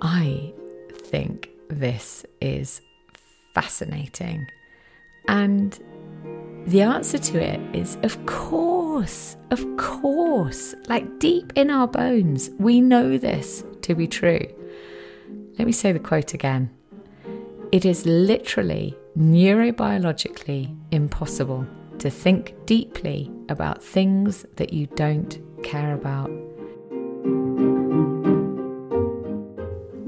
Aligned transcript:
I 0.00 0.52
think 0.92 1.50
this 1.68 2.24
is 2.40 2.80
fascinating. 3.54 4.46
And 5.26 5.78
the 6.66 6.82
answer 6.82 7.18
to 7.18 7.42
it 7.42 7.60
is 7.74 7.96
of 8.02 8.24
course, 8.26 9.36
of 9.50 9.64
course. 9.76 10.74
Like 10.88 11.18
deep 11.18 11.52
in 11.56 11.70
our 11.70 11.88
bones, 11.88 12.50
we 12.58 12.80
know 12.80 13.18
this 13.18 13.64
to 13.82 13.94
be 13.94 14.06
true. 14.06 14.46
Let 15.58 15.66
me 15.66 15.72
say 15.72 15.92
the 15.92 15.98
quote 15.98 16.34
again. 16.34 16.70
It 17.72 17.84
is 17.84 18.06
literally 18.06 18.96
neurobiologically 19.18 20.74
impossible 20.90 21.66
to 21.98 22.10
think 22.10 22.54
deeply 22.64 23.30
about 23.48 23.82
things 23.82 24.46
that 24.56 24.72
you 24.72 24.86
don't 24.94 25.38
care 25.62 25.94
about. 25.94 26.30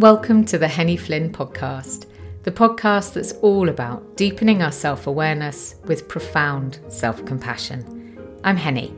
Welcome 0.01 0.47
to 0.47 0.57
the 0.57 0.67
Henny 0.67 0.97
Flynn 0.97 1.31
podcast, 1.31 2.07
the 2.45 2.51
podcast 2.51 3.13
that's 3.13 3.33
all 3.43 3.69
about 3.69 4.17
deepening 4.17 4.63
our 4.63 4.73
self 4.73 5.07
awareness 5.07 5.75
with 5.85 6.09
profound 6.09 6.79
self 6.89 7.23
compassion. 7.27 8.19
I'm 8.43 8.57
Henny. 8.57 8.95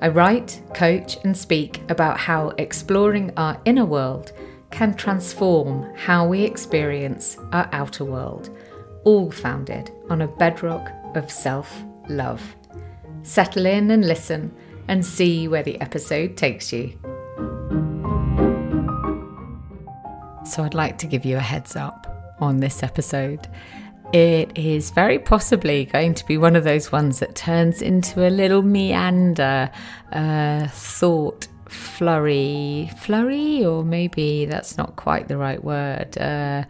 I 0.00 0.06
write, 0.06 0.62
coach, 0.72 1.18
and 1.24 1.36
speak 1.36 1.82
about 1.90 2.20
how 2.20 2.50
exploring 2.50 3.32
our 3.36 3.60
inner 3.64 3.84
world 3.84 4.30
can 4.70 4.94
transform 4.94 5.92
how 5.96 6.28
we 6.28 6.44
experience 6.44 7.36
our 7.50 7.68
outer 7.72 8.04
world, 8.04 8.56
all 9.02 9.32
founded 9.32 9.90
on 10.08 10.22
a 10.22 10.28
bedrock 10.28 10.88
of 11.16 11.32
self 11.32 11.82
love. 12.08 12.54
Settle 13.24 13.66
in 13.66 13.90
and 13.90 14.06
listen 14.06 14.54
and 14.86 15.04
see 15.04 15.48
where 15.48 15.64
the 15.64 15.80
episode 15.80 16.36
takes 16.36 16.72
you. 16.72 16.96
So, 20.54 20.62
I'd 20.62 20.72
like 20.72 20.98
to 20.98 21.08
give 21.08 21.24
you 21.24 21.36
a 21.36 21.40
heads 21.40 21.74
up 21.74 22.36
on 22.38 22.60
this 22.60 22.84
episode. 22.84 23.48
It 24.12 24.56
is 24.56 24.92
very 24.92 25.18
possibly 25.18 25.86
going 25.86 26.14
to 26.14 26.24
be 26.26 26.38
one 26.38 26.54
of 26.54 26.62
those 26.62 26.92
ones 26.92 27.18
that 27.18 27.34
turns 27.34 27.82
into 27.82 28.24
a 28.24 28.30
little 28.30 28.62
meander, 28.62 29.68
uh, 30.12 30.68
thought 30.68 31.48
flurry, 31.68 32.88
flurry, 33.00 33.64
or 33.64 33.82
maybe 33.82 34.44
that's 34.44 34.78
not 34.78 34.94
quite 34.94 35.26
the 35.26 35.36
right 35.36 35.64
word, 35.64 36.16
uh, 36.18 36.62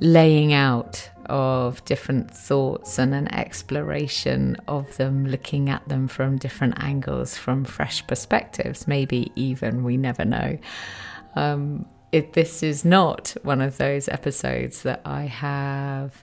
laying 0.00 0.52
out 0.52 1.08
of 1.24 1.82
different 1.86 2.30
thoughts 2.30 2.98
and 2.98 3.14
an 3.14 3.32
exploration 3.32 4.58
of 4.68 4.94
them, 4.98 5.24
looking 5.26 5.70
at 5.70 5.88
them 5.88 6.06
from 6.06 6.36
different 6.36 6.74
angles, 6.84 7.38
from 7.38 7.64
fresh 7.64 8.06
perspectives, 8.06 8.86
maybe 8.86 9.32
even, 9.36 9.84
we 9.84 9.96
never 9.96 10.26
know. 10.26 10.58
Um, 11.34 11.86
if 12.12 12.32
this 12.32 12.62
is 12.62 12.84
not 12.84 13.34
one 13.42 13.62
of 13.62 13.78
those 13.78 14.08
episodes 14.08 14.82
that 14.82 15.00
I 15.04 15.22
have 15.22 16.22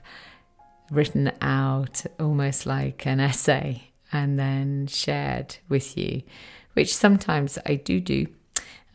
written 0.90 1.32
out 1.40 2.04
almost 2.18 2.64
like 2.64 3.06
an 3.06 3.20
essay 3.20 3.90
and 4.12 4.38
then 4.38 4.86
shared 4.86 5.56
with 5.68 5.98
you, 5.98 6.22
which 6.72 6.94
sometimes 6.94 7.58
I 7.66 7.74
do 7.74 8.00
do. 8.00 8.26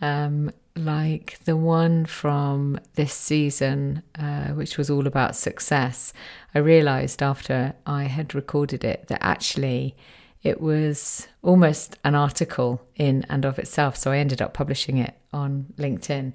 Um, 0.01 0.51
like 0.77 1.39
the 1.45 1.55
one 1.55 2.05
from 2.05 2.79
this 2.95 3.13
season, 3.13 4.03
uh, 4.19 4.47
which 4.49 4.77
was 4.77 4.89
all 4.89 5.07
about 5.07 5.35
success, 5.35 6.11
I 6.53 6.59
realized 6.59 7.23
after 7.23 7.73
I 7.85 8.03
had 8.03 8.35
recorded 8.35 8.83
it 8.83 9.07
that 9.07 9.23
actually 9.23 9.95
it 10.43 10.59
was 10.59 11.27
almost 11.41 11.97
an 12.03 12.13
article 12.13 12.81
in 12.95 13.25
and 13.29 13.45
of 13.45 13.57
itself. 13.57 13.95
So 13.95 14.11
I 14.11 14.17
ended 14.17 14.41
up 14.41 14.53
publishing 14.53 14.97
it 14.97 15.15
on 15.33 15.67
LinkedIn. 15.77 16.33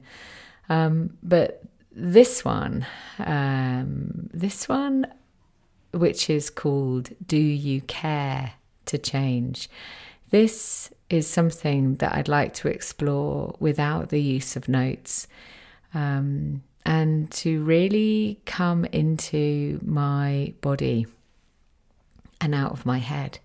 Um, 0.71 1.19
but 1.23 1.63
this 1.93 2.45
one, 2.45 2.87
um, 3.19 4.31
this 4.33 4.69
one, 4.69 5.07
which 5.93 6.31
is 6.31 6.49
called 6.49 7.11
Do 7.27 7.37
You 7.37 7.83
Care 7.83 8.53
to 8.87 8.97
Change? 8.97 9.69
This 10.31 10.91
is 11.11 11.27
something 11.27 11.97
that 11.97 12.15
I'd 12.15 12.29
like 12.29 12.55
to 12.55 12.69
explore 12.69 13.57
without 13.59 14.11
the 14.11 14.23
use 14.23 14.55
of 14.55 14.69
notes 14.69 15.27
um, 15.93 16.63
and 16.87 17.29
to 17.33 17.65
really 17.65 18.41
come 18.47 18.85
into 18.87 19.81
my 19.85 20.55
body 20.61 21.09
and 22.41 22.55
out 22.55 22.71
of 22.71 22.87
my 22.87 22.99
head 22.99 23.41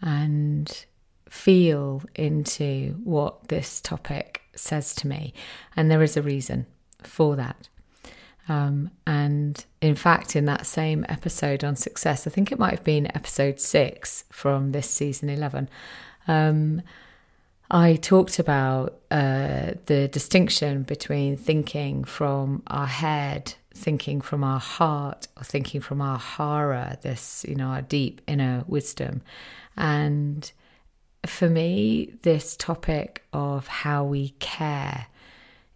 and 0.00 0.86
feel 1.28 2.02
into 2.14 2.98
what 3.04 3.48
this 3.48 3.82
topic 3.82 4.45
says 4.58 4.94
to 4.96 5.06
me. 5.06 5.32
And 5.76 5.90
there 5.90 6.02
is 6.02 6.16
a 6.16 6.22
reason 6.22 6.66
for 7.02 7.36
that. 7.36 7.68
Um, 8.48 8.90
and 9.06 9.64
in 9.80 9.96
fact, 9.96 10.36
in 10.36 10.44
that 10.44 10.66
same 10.66 11.04
episode 11.08 11.64
on 11.64 11.74
success, 11.76 12.26
I 12.26 12.30
think 12.30 12.52
it 12.52 12.58
might 12.58 12.70
have 12.70 12.84
been 12.84 13.06
episode 13.08 13.58
six 13.58 14.24
from 14.30 14.72
this 14.72 14.88
season 14.88 15.28
11, 15.28 15.68
um, 16.28 16.82
I 17.70 17.96
talked 17.96 18.38
about 18.38 19.00
uh, 19.10 19.72
the 19.86 20.08
distinction 20.08 20.84
between 20.84 21.36
thinking 21.36 22.04
from 22.04 22.62
our 22.68 22.86
head, 22.86 23.54
thinking 23.74 24.20
from 24.20 24.44
our 24.44 24.60
heart, 24.60 25.26
or 25.36 25.42
thinking 25.42 25.80
from 25.80 26.00
our 26.00 26.18
hara, 26.18 26.98
this, 27.02 27.44
you 27.48 27.56
know, 27.56 27.68
our 27.68 27.82
deep 27.82 28.20
inner 28.28 28.62
wisdom, 28.68 29.22
and 29.76 30.52
for 31.28 31.48
me, 31.48 32.14
this 32.22 32.56
topic 32.56 33.24
of 33.32 33.66
how 33.66 34.04
we 34.04 34.30
care 34.38 35.06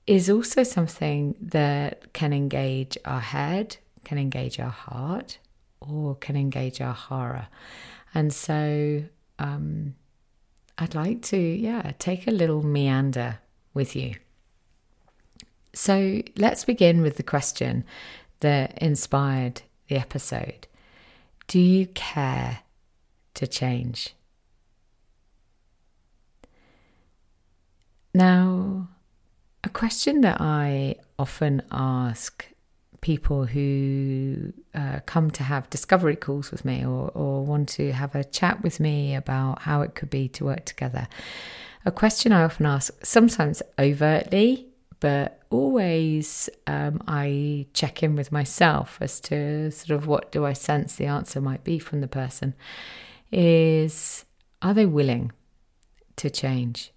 is 0.06 0.28
also 0.28 0.62
something 0.62 1.34
that 1.40 2.12
can 2.12 2.32
engage 2.32 2.98
our 3.04 3.20
head, 3.20 3.76
can 4.04 4.18
engage 4.18 4.58
our 4.58 4.70
heart, 4.70 5.38
or 5.80 6.14
can 6.16 6.36
engage 6.36 6.80
our 6.80 6.94
hara. 6.94 7.48
And 8.14 8.32
so 8.32 9.04
um, 9.38 9.94
I'd 10.78 10.94
like 10.94 11.22
to, 11.22 11.36
yeah, 11.38 11.92
take 11.98 12.26
a 12.26 12.32
little 12.32 12.62
meander 12.62 13.38
with 13.72 13.94
you. 13.94 14.14
So 15.72 16.22
let's 16.36 16.64
begin 16.64 17.02
with 17.02 17.16
the 17.16 17.22
question 17.22 17.84
that 18.40 18.76
inspired 18.78 19.62
the 19.88 19.96
episode 19.96 20.66
Do 21.46 21.60
you 21.60 21.86
care 21.86 22.60
to 23.34 23.46
change? 23.46 24.14
Now, 28.12 28.88
a 29.62 29.68
question 29.68 30.22
that 30.22 30.40
I 30.40 30.96
often 31.18 31.62
ask 31.70 32.46
people 33.00 33.46
who 33.46 34.52
uh, 34.74 35.00
come 35.06 35.30
to 35.30 35.42
have 35.42 35.70
discovery 35.70 36.16
calls 36.16 36.50
with 36.50 36.64
me 36.64 36.84
or, 36.84 37.10
or 37.14 37.44
want 37.44 37.68
to 37.70 37.92
have 37.92 38.14
a 38.14 38.24
chat 38.24 38.62
with 38.62 38.80
me 38.80 39.14
about 39.14 39.62
how 39.62 39.82
it 39.82 39.94
could 39.94 40.10
be 40.10 40.28
to 40.28 40.44
work 40.44 40.64
together. 40.64 41.08
A 41.86 41.90
question 41.90 42.32
I 42.32 42.42
often 42.42 42.66
ask, 42.66 42.92
sometimes 43.02 43.62
overtly, 43.78 44.66
but 45.00 45.40
always 45.48 46.50
um, 46.66 47.02
I 47.08 47.66
check 47.72 48.02
in 48.02 48.16
with 48.16 48.30
myself 48.30 48.98
as 49.00 49.18
to 49.20 49.70
sort 49.70 49.96
of 49.98 50.06
what 50.06 50.30
do 50.30 50.44
I 50.44 50.52
sense 50.52 50.96
the 50.96 51.06
answer 51.06 51.40
might 51.40 51.64
be 51.64 51.78
from 51.78 52.02
the 52.02 52.08
person 52.08 52.54
is 53.32 54.24
are 54.60 54.74
they 54.74 54.84
willing 54.84 55.32
to 56.16 56.28
change? 56.28 56.92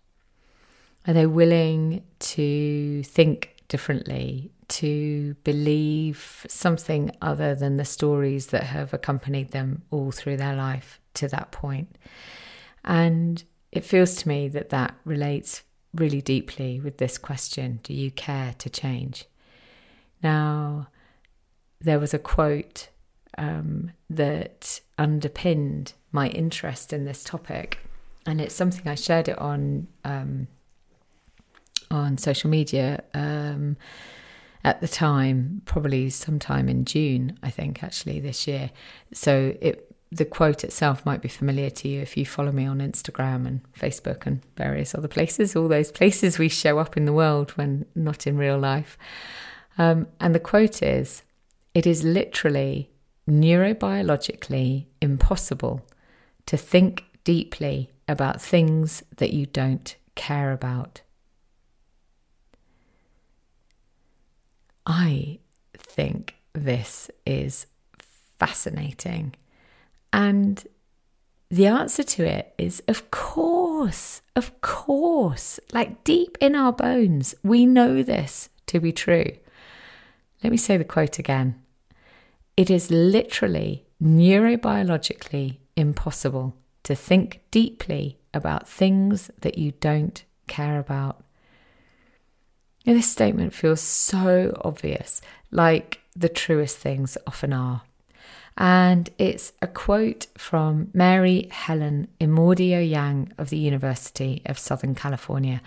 Are 1.07 1.13
they 1.13 1.25
willing 1.25 2.03
to 2.19 3.03
think 3.03 3.55
differently, 3.67 4.51
to 4.69 5.35
believe 5.43 6.45
something 6.47 7.11
other 7.21 7.53
than 7.53 7.77
the 7.77 7.85
stories 7.85 8.47
that 8.47 8.63
have 8.63 8.93
accompanied 8.93 9.51
them 9.51 9.83
all 9.91 10.11
through 10.11 10.37
their 10.37 10.55
life 10.55 11.01
to 11.15 11.27
that 11.27 11.51
point? 11.51 11.97
And 12.85 13.43
it 13.71 13.83
feels 13.83 14.15
to 14.15 14.27
me 14.27 14.47
that 14.49 14.69
that 14.69 14.95
relates 15.03 15.63
really 15.93 16.21
deeply 16.21 16.79
with 16.79 16.97
this 16.97 17.17
question 17.17 17.79
Do 17.83 17.93
you 17.93 18.11
care 18.11 18.53
to 18.59 18.69
change? 18.69 19.25
Now, 20.21 20.87
there 21.81 21.99
was 21.99 22.13
a 22.13 22.19
quote 22.19 22.89
um, 23.37 23.91
that 24.09 24.79
underpinned 24.97 25.93
my 26.11 26.29
interest 26.29 26.93
in 26.93 27.03
this 27.03 27.23
topic, 27.23 27.79
and 28.25 28.39
it's 28.39 28.55
something 28.55 28.87
I 28.87 28.95
shared 28.95 29.27
it 29.27 29.37
on 29.37 29.87
um, 30.05 30.47
on 31.93 32.17
social 32.17 32.49
media 32.49 33.03
um, 33.13 33.77
at 34.63 34.81
the 34.81 34.87
time, 34.87 35.61
probably 35.65 36.09
sometime 36.09 36.67
in 36.67 36.85
June, 36.85 37.37
I 37.43 37.49
think, 37.49 37.83
actually 37.83 38.19
this 38.19 38.47
year. 38.47 38.71
So 39.13 39.55
it 39.61 39.89
the 40.15 40.25
quote 40.25 40.63
itself 40.63 41.05
might 41.05 41.21
be 41.21 41.27
familiar 41.27 41.69
to 41.71 41.87
you 41.87 41.99
if 41.99 42.15
you 42.15 42.25
follow 42.25 42.51
me 42.51 42.65
on 42.65 42.79
Instagram 42.79 43.47
and 43.47 43.61
Facebook 43.73 44.27
and 44.27 44.41
various 44.55 44.93
other 44.93 45.07
places, 45.07 45.55
all 45.55 45.67
those 45.67 45.91
places 45.91 46.37
we 46.37 46.49
show 46.49 46.77
up 46.77 46.95
in 46.95 47.05
the 47.05 47.13
world 47.13 47.51
when 47.51 47.85
not 47.95 48.27
in 48.27 48.37
real 48.37 48.59
life. 48.59 48.97
Um, 49.77 50.07
and 50.19 50.35
the 50.35 50.39
quote 50.39 50.83
is 50.83 51.23
It 51.73 51.87
is 51.87 52.03
literally 52.03 52.91
neurobiologically 53.27 54.85
impossible 55.01 55.81
to 56.45 56.57
think 56.57 57.05
deeply 57.23 57.89
about 58.07 58.41
things 58.41 59.01
that 59.17 59.33
you 59.33 59.45
don't 59.45 59.95
care 60.15 60.51
about. 60.51 61.01
I 64.85 65.39
think 65.77 66.35
this 66.53 67.09
is 67.25 67.67
fascinating. 68.39 69.35
And 70.11 70.65
the 71.49 71.67
answer 71.67 72.03
to 72.03 72.25
it 72.25 72.53
is 72.57 72.81
of 72.87 73.11
course, 73.11 74.21
of 74.35 74.59
course. 74.61 75.59
Like 75.71 76.03
deep 76.03 76.37
in 76.41 76.55
our 76.55 76.73
bones, 76.73 77.35
we 77.43 77.65
know 77.65 78.03
this 78.03 78.49
to 78.67 78.79
be 78.79 78.91
true. 78.91 79.31
Let 80.43 80.51
me 80.51 80.57
say 80.57 80.77
the 80.77 80.83
quote 80.83 81.19
again. 81.19 81.61
It 82.57 82.69
is 82.69 82.91
literally 82.91 83.85
neurobiologically 84.01 85.57
impossible 85.75 86.55
to 86.83 86.95
think 86.95 87.41
deeply 87.49 88.19
about 88.33 88.67
things 88.67 89.31
that 89.41 89.57
you 89.57 89.71
don't 89.79 90.23
care 90.47 90.79
about. 90.79 91.23
Now, 92.85 92.93
this 92.93 93.09
statement 93.09 93.53
feels 93.53 93.81
so 93.81 94.59
obvious, 94.63 95.21
like 95.51 96.01
the 96.15 96.29
truest 96.29 96.77
things 96.77 97.17
often 97.25 97.53
are. 97.53 97.83
And 98.57 99.09
it's 99.17 99.53
a 99.61 99.67
quote 99.67 100.27
from 100.37 100.89
Mary 100.93 101.47
Helen 101.51 102.07
Immordio 102.21 102.87
Yang 102.87 103.31
of 103.37 103.49
the 103.49 103.57
University 103.57 104.43
of 104.45 104.59
Southern 104.59 104.93
California. 104.93 105.61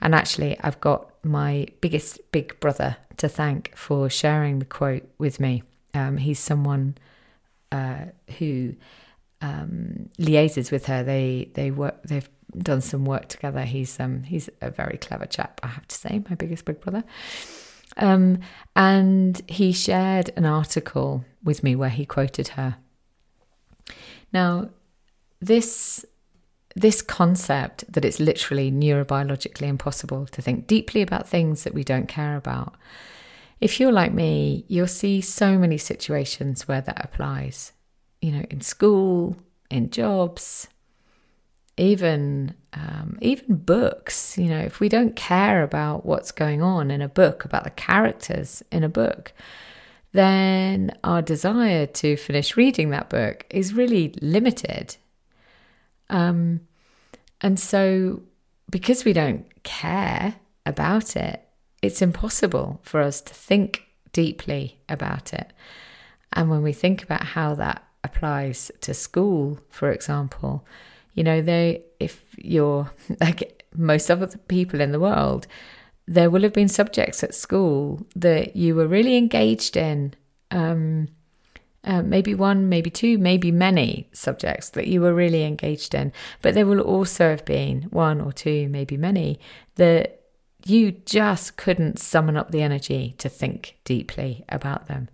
And 0.00 0.14
actually, 0.14 0.58
I've 0.60 0.80
got 0.80 1.12
my 1.24 1.68
biggest 1.80 2.20
big 2.32 2.58
brother 2.58 2.96
to 3.18 3.28
thank 3.28 3.76
for 3.76 4.10
sharing 4.10 4.58
the 4.58 4.64
quote 4.64 5.08
with 5.18 5.38
me. 5.38 5.62
Um, 5.94 6.16
he's 6.16 6.40
someone 6.40 6.96
uh, 7.70 8.06
who 8.38 8.74
um, 9.40 10.08
liaises 10.18 10.72
with 10.72 10.86
her. 10.86 11.04
They 11.04 11.50
they 11.54 11.70
work. 11.70 12.02
They've 12.02 12.28
done 12.58 12.80
some 12.80 13.04
work 13.04 13.28
together. 13.28 13.62
He's 13.62 13.98
um 14.00 14.24
he's 14.24 14.48
a 14.60 14.70
very 14.70 14.98
clever 14.98 15.26
chap, 15.26 15.60
I 15.62 15.68
have 15.68 15.88
to 15.88 15.96
say, 15.96 16.22
my 16.28 16.34
biggest 16.36 16.64
big 16.64 16.80
brother. 16.80 17.04
Um, 17.96 18.40
and 18.74 19.42
he 19.48 19.72
shared 19.72 20.30
an 20.36 20.46
article 20.46 21.24
with 21.42 21.62
me 21.62 21.76
where 21.76 21.90
he 21.90 22.06
quoted 22.06 22.48
her. 22.48 22.76
Now, 24.32 24.70
this 25.40 26.04
this 26.74 27.02
concept 27.02 27.84
that 27.92 28.04
it's 28.04 28.18
literally 28.18 28.72
neurobiologically 28.72 29.68
impossible 29.68 30.26
to 30.26 30.40
think 30.40 30.66
deeply 30.66 31.02
about 31.02 31.28
things 31.28 31.64
that 31.64 31.74
we 31.74 31.84
don't 31.84 32.08
care 32.08 32.36
about. 32.36 32.74
If 33.60 33.78
you're 33.78 33.92
like 33.92 34.14
me, 34.14 34.64
you'll 34.68 34.86
see 34.86 35.20
so 35.20 35.58
many 35.58 35.76
situations 35.76 36.66
where 36.66 36.80
that 36.80 37.04
applies. 37.04 37.72
You 38.22 38.32
know, 38.32 38.44
in 38.48 38.62
school, 38.62 39.36
in 39.70 39.90
jobs, 39.90 40.68
even 41.76 42.54
um, 42.74 43.18
even 43.20 43.56
books 43.56 44.36
you 44.38 44.48
know 44.48 44.58
if 44.58 44.80
we 44.80 44.88
don't 44.88 45.16
care 45.16 45.62
about 45.62 46.04
what's 46.04 46.32
going 46.32 46.62
on 46.62 46.90
in 46.90 47.02
a 47.02 47.08
book 47.08 47.44
about 47.44 47.64
the 47.64 47.70
characters 47.70 48.62
in 48.70 48.84
a 48.84 48.88
book 48.88 49.32
then 50.12 50.96
our 51.02 51.22
desire 51.22 51.86
to 51.86 52.16
finish 52.16 52.56
reading 52.56 52.90
that 52.90 53.08
book 53.08 53.46
is 53.50 53.72
really 53.72 54.14
limited. 54.20 54.96
Um, 56.10 56.60
and 57.40 57.58
so 57.58 58.22
because 58.70 59.04
we 59.04 59.12
don't 59.12 59.46
care 59.64 60.36
about 60.64 61.16
it 61.16 61.48
it's 61.80 62.00
impossible 62.00 62.80
for 62.84 63.00
us 63.00 63.20
to 63.20 63.34
think 63.34 63.88
deeply 64.12 64.78
about 64.88 65.32
it. 65.32 65.52
And 66.32 66.48
when 66.48 66.62
we 66.62 66.72
think 66.72 67.02
about 67.02 67.24
how 67.24 67.56
that 67.56 67.82
applies 68.04 68.70
to 68.82 68.94
school 68.94 69.58
for 69.68 69.90
example 69.90 70.64
you 71.14 71.24
know, 71.24 71.40
they 71.42 71.84
if 72.00 72.24
you're 72.36 72.90
like 73.20 73.64
most 73.74 74.10
other 74.10 74.26
people 74.48 74.80
in 74.80 74.92
the 74.92 75.00
world, 75.00 75.46
there 76.06 76.30
will 76.30 76.42
have 76.42 76.52
been 76.52 76.68
subjects 76.68 77.22
at 77.22 77.34
school 77.34 78.06
that 78.14 78.56
you 78.56 78.74
were 78.74 78.86
really 78.86 79.16
engaged 79.16 79.76
in. 79.76 80.14
Um, 80.50 81.08
uh, 81.84 82.00
maybe 82.00 82.32
one, 82.32 82.68
maybe 82.68 82.90
two, 82.90 83.18
maybe 83.18 83.50
many 83.50 84.08
subjects 84.12 84.70
that 84.70 84.86
you 84.86 85.00
were 85.00 85.14
really 85.14 85.42
engaged 85.42 85.94
in. 85.94 86.12
But 86.40 86.54
there 86.54 86.66
will 86.66 86.80
also 86.80 87.30
have 87.30 87.44
been 87.44 87.82
one 87.84 88.20
or 88.20 88.32
two, 88.32 88.68
maybe 88.68 88.96
many, 88.96 89.40
that 89.74 90.20
you 90.64 90.92
just 90.92 91.56
couldn't 91.56 91.98
summon 91.98 92.36
up 92.36 92.52
the 92.52 92.62
energy 92.62 93.16
to 93.18 93.28
think 93.28 93.78
deeply 93.84 94.44
about 94.48 94.86
them. 94.86 95.08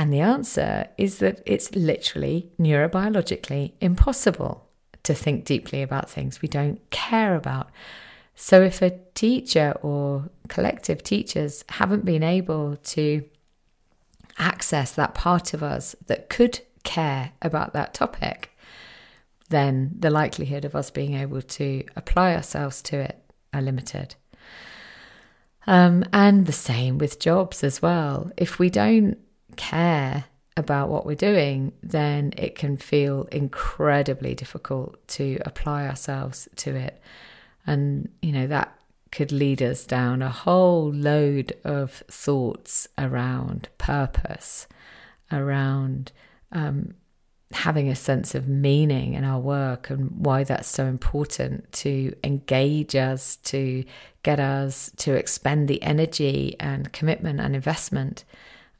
And 0.00 0.10
the 0.10 0.20
answer 0.20 0.86
is 0.96 1.18
that 1.18 1.42
it's 1.44 1.74
literally 1.74 2.50
neurobiologically 2.58 3.72
impossible 3.82 4.66
to 5.02 5.12
think 5.12 5.44
deeply 5.44 5.82
about 5.82 6.08
things 6.08 6.40
we 6.40 6.48
don't 6.48 6.80
care 6.88 7.34
about. 7.34 7.68
So, 8.34 8.62
if 8.62 8.80
a 8.80 8.98
teacher 9.14 9.74
or 9.82 10.30
collective 10.48 11.02
teachers 11.02 11.66
haven't 11.68 12.06
been 12.06 12.22
able 12.22 12.76
to 12.76 13.26
access 14.38 14.92
that 14.92 15.12
part 15.12 15.52
of 15.52 15.62
us 15.62 15.94
that 16.06 16.30
could 16.30 16.60
care 16.82 17.32
about 17.42 17.74
that 17.74 17.92
topic, 17.92 18.56
then 19.50 19.90
the 19.98 20.08
likelihood 20.08 20.64
of 20.64 20.74
us 20.74 20.90
being 20.90 21.12
able 21.12 21.42
to 21.42 21.84
apply 21.94 22.34
ourselves 22.34 22.80
to 22.84 23.00
it 23.00 23.22
are 23.52 23.60
limited. 23.60 24.14
Um, 25.66 26.06
and 26.10 26.46
the 26.46 26.52
same 26.52 26.96
with 26.96 27.20
jobs 27.20 27.62
as 27.62 27.82
well. 27.82 28.32
If 28.38 28.58
we 28.58 28.70
don't 28.70 29.18
care 29.56 30.24
about 30.56 30.88
what 30.88 31.06
we're 31.06 31.14
doing, 31.14 31.72
then 31.82 32.32
it 32.36 32.54
can 32.54 32.76
feel 32.76 33.24
incredibly 33.32 34.34
difficult 34.34 35.06
to 35.08 35.38
apply 35.44 35.86
ourselves 35.86 36.48
to 36.56 36.74
it. 36.74 37.00
And, 37.66 38.08
you 38.22 38.32
know, 38.32 38.46
that 38.46 38.76
could 39.12 39.32
lead 39.32 39.62
us 39.62 39.84
down 39.86 40.22
a 40.22 40.30
whole 40.30 40.92
load 40.92 41.52
of 41.64 41.90
thoughts 42.08 42.86
around 42.96 43.68
purpose, 43.78 44.68
around 45.32 46.12
um, 46.52 46.94
having 47.52 47.88
a 47.88 47.96
sense 47.96 48.34
of 48.34 48.46
meaning 48.46 49.14
in 49.14 49.24
our 49.24 49.40
work 49.40 49.90
and 49.90 50.10
why 50.24 50.44
that's 50.44 50.68
so 50.68 50.86
important 50.86 51.70
to 51.72 52.14
engage 52.22 52.94
us, 52.94 53.36
to 53.36 53.84
get 54.22 54.38
us 54.38 54.90
to 54.96 55.14
expend 55.14 55.66
the 55.66 55.82
energy 55.82 56.54
and 56.60 56.92
commitment 56.92 57.40
and 57.40 57.56
investment 57.56 58.24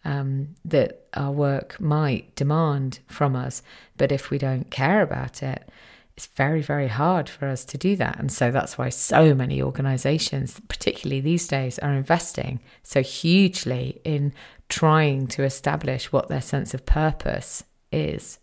um, 0.04 0.56
that 0.64 1.06
our 1.14 1.30
work 1.30 1.80
might 1.80 2.34
demand 2.34 3.00
from 3.06 3.36
us. 3.36 3.62
But 3.96 4.12
if 4.12 4.30
we 4.30 4.38
don't 4.38 4.70
care 4.70 5.02
about 5.02 5.42
it, 5.42 5.68
it's 6.16 6.26
very, 6.26 6.60
very 6.60 6.88
hard 6.88 7.28
for 7.28 7.46
us 7.46 7.64
to 7.66 7.78
do 7.78 7.96
that. 7.96 8.18
And 8.18 8.30
so 8.30 8.50
that's 8.50 8.76
why 8.76 8.90
so 8.90 9.34
many 9.34 9.62
organizations, 9.62 10.60
particularly 10.68 11.20
these 11.20 11.48
days, 11.48 11.78
are 11.78 11.94
investing 11.94 12.60
so 12.82 13.02
hugely 13.02 14.00
in 14.04 14.32
trying 14.68 15.26
to 15.28 15.44
establish 15.44 16.12
what 16.12 16.28
their 16.28 16.40
sense 16.42 16.74
of 16.74 16.84
purpose 16.84 17.64
is. 17.90 18.38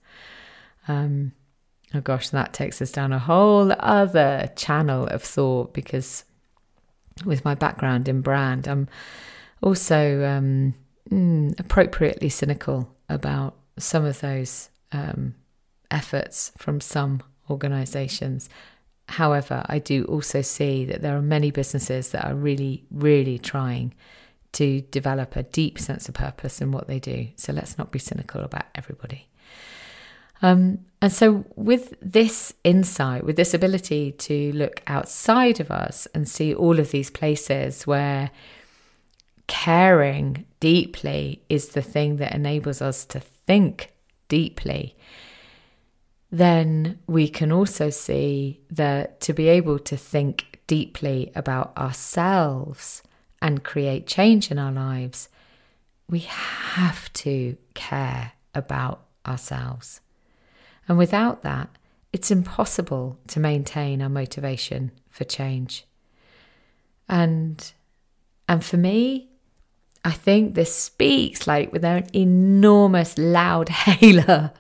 Um, 0.88 1.34
oh 1.94 2.02
gosh, 2.02 2.30
that 2.30 2.54
takes 2.54 2.82
us 2.82 2.92
down 2.92 3.14
a 3.14 3.20
whole 3.20 3.72
other 3.80 4.52
channel 4.56 5.06
of 5.08 5.22
thought 5.22 5.74
because 5.74 6.24
with 7.26 7.46
my 7.46 7.56
background 7.56 8.08
in 8.08 8.22
brand, 8.22 8.68
I'm 8.68 8.88
also. 9.62 10.24
Um, 10.24 10.76
mm, 11.10 11.60
appropriately 11.60 12.30
cynical 12.30 12.96
about 13.10 13.56
some 13.78 14.06
of 14.06 14.20
those 14.22 14.70
um, 14.92 15.36
efforts 15.92 16.52
from 16.58 16.82
some 16.82 17.22
organizations. 17.50 18.50
However, 19.10 19.64
I 19.68 19.80
do 19.80 20.04
also 20.06 20.42
see 20.42 20.86
that 20.86 21.02
there 21.02 21.16
are 21.16 21.22
many 21.22 21.52
businesses 21.52 22.12
that 22.12 22.26
are 22.26 22.36
really, 22.36 22.86
really 22.92 23.40
trying 23.40 23.94
to 24.54 24.82
develop 24.82 25.36
a 25.36 25.44
deep 25.44 25.80
sense 25.80 26.10
of 26.10 26.16
purpose 26.16 26.62
in 26.62 26.72
what 26.72 26.88
they 26.88 27.00
do. 27.00 27.28
So 27.36 27.54
let's 27.54 27.78
not 27.78 27.92
be 27.92 28.00
cynical 28.00 28.42
about 28.42 28.66
everybody. 28.76 29.28
Um, 30.42 30.80
and 31.02 31.12
so, 31.12 31.46
with 31.56 31.96
this 32.02 32.54
insight, 32.64 33.24
with 33.24 33.36
this 33.36 33.54
ability 33.54 34.12
to 34.14 34.52
look 34.54 34.82
outside 34.88 35.60
of 35.60 35.72
us 35.72 36.08
and 36.14 36.28
see 36.28 36.54
all 36.54 36.80
of 36.80 36.92
these 36.92 37.10
places 37.10 37.88
where 37.88 38.30
caring 39.48 40.46
deeply 40.60 41.42
is 41.50 41.70
the 41.70 41.82
thing 41.82 42.18
that 42.18 42.36
enables 42.36 42.82
us 42.82 43.06
to 43.06 43.20
think 43.20 43.94
deeply, 44.28 44.96
then 46.30 47.00
we 47.08 47.30
can 47.30 47.52
also 47.52 47.90
see 47.90 48.60
that 48.70 49.20
to 49.22 49.34
be 49.34 49.48
able 49.48 49.80
to 49.80 49.96
think 49.96 50.60
deeply 50.68 51.32
about 51.34 51.76
ourselves 51.78 53.02
and 53.42 53.64
create 53.64 54.08
change 54.08 54.52
in 54.52 54.60
our 54.60 54.72
lives, 54.72 55.30
we 56.10 56.20
have 56.20 57.12
to 57.14 57.58
care 57.74 58.34
about 58.54 59.06
ourselves. 59.26 60.02
And 60.88 60.98
without 60.98 61.44
that, 61.44 61.70
it's 62.12 62.32
impossible 62.32 63.20
to 63.28 63.40
maintain 63.40 64.02
our 64.02 64.10
motivation 64.10 64.92
for 65.10 65.24
change. 65.24 65.86
And 67.08 67.72
and 68.50 68.64
for 68.64 68.78
me, 68.78 69.30
I 70.08 70.12
think 70.12 70.56
this 70.56 70.74
speaks 70.74 71.48
like 71.48 71.74
with 71.74 71.84
an 71.84 72.08
enormous 72.14 73.18
loud 73.18 73.68
hailer 73.84 74.54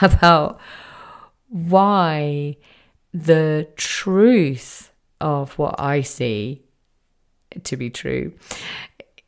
about 0.00 0.58
why 1.50 2.56
the 3.12 3.68
truth 3.76 4.90
of 5.20 5.58
what 5.58 5.78
I 5.78 6.00
see 6.00 6.62
to 7.64 7.76
be 7.76 7.90
true 7.90 8.32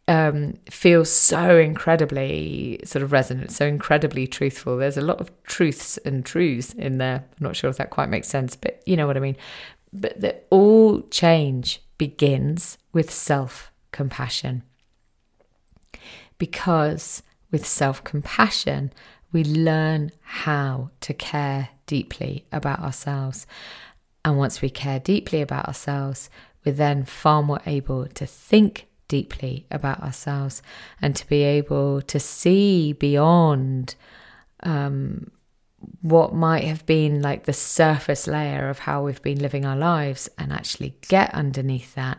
um, 0.09 0.55
feels 0.71 1.11
so 1.11 1.59
incredibly 1.59 2.81
sort 2.85 3.03
of 3.03 3.13
resonant, 3.13 3.53
so 3.53 3.67
incredibly 3.67 4.27
truthful. 4.27 4.79
There's 4.79 4.97
a 4.97 5.03
lot 5.03 5.21
of 5.21 5.31
truths 5.43 5.99
and 5.99 6.25
truths 6.25 6.73
in 6.73 6.97
there. 6.97 7.17
I'm 7.17 7.45
not 7.45 7.55
sure 7.55 7.69
if 7.69 7.77
that 7.77 7.91
quite 7.91 8.09
makes 8.09 8.29
sense, 8.29 8.57
but 8.57 8.83
you 8.87 8.97
know 8.97 9.07
what 9.07 9.19
I 9.19 9.21
mean. 9.21 9.37
But 9.93 10.23
that 10.23 10.47
all 10.49 11.03
change 11.11 11.83
begins 11.99 12.79
with 12.95 13.11
self 13.11 13.71
compassion. 13.93 14.63
Because 16.41 17.23
with 17.53 17.67
self 17.67 18.03
compassion, 18.03 18.93
we 19.31 19.45
learn 19.45 20.11
how 20.23 20.91
to 21.03 21.15
care 21.15 21.69
deeply 21.87 22.47
about 22.51 22.81
ourselves. 22.81 23.47
And 24.25 24.39
once 24.39 24.63
we 24.63 24.71
care 24.71 24.99
deeply 24.99 25.43
about 25.43 25.67
ourselves, 25.69 26.31
we're 26.65 26.73
then 26.73 27.05
far 27.05 27.43
more 27.43 27.61
able 27.67 28.07
to 28.07 28.27
think 28.27 28.87
deeply 29.07 29.67
about 29.71 30.01
ourselves 30.01 30.63
and 31.03 31.15
to 31.15 31.29
be 31.29 31.43
able 31.43 32.01
to 32.03 32.19
see 32.19 32.95
beyond 32.95 33.95
um, 34.63 35.31
what 36.01 36.35
might 36.35 36.65
have 36.65 36.87
been 36.87 37.21
like 37.21 37.45
the 37.45 37.53
surface 37.53 38.27
layer 38.27 38.71
of 38.71 38.81
how 38.81 39.03
we've 39.03 39.23
been 39.23 39.41
living 39.41 39.67
our 39.67 39.77
lives 39.77 40.29
and 40.39 40.53
actually 40.53 40.95
get 41.09 41.35
underneath 41.35 41.95
that 41.95 42.19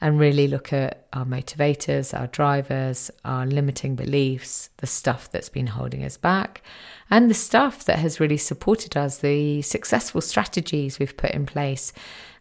and 0.00 0.18
really 0.18 0.46
look 0.46 0.72
at 0.72 1.06
our 1.12 1.24
motivators, 1.24 2.18
our 2.18 2.28
drivers, 2.28 3.10
our 3.24 3.46
limiting 3.46 3.96
beliefs, 3.96 4.70
the 4.78 4.86
stuff 4.86 5.30
that's 5.30 5.48
been 5.48 5.66
holding 5.66 6.04
us 6.04 6.16
back, 6.16 6.62
and 7.10 7.28
the 7.28 7.34
stuff 7.34 7.84
that 7.84 7.98
has 7.98 8.20
really 8.20 8.36
supported 8.36 8.96
us, 8.96 9.18
the 9.18 9.62
successful 9.62 10.20
strategies 10.20 10.98
we've 10.98 11.16
put 11.16 11.30
in 11.30 11.46
place, 11.46 11.92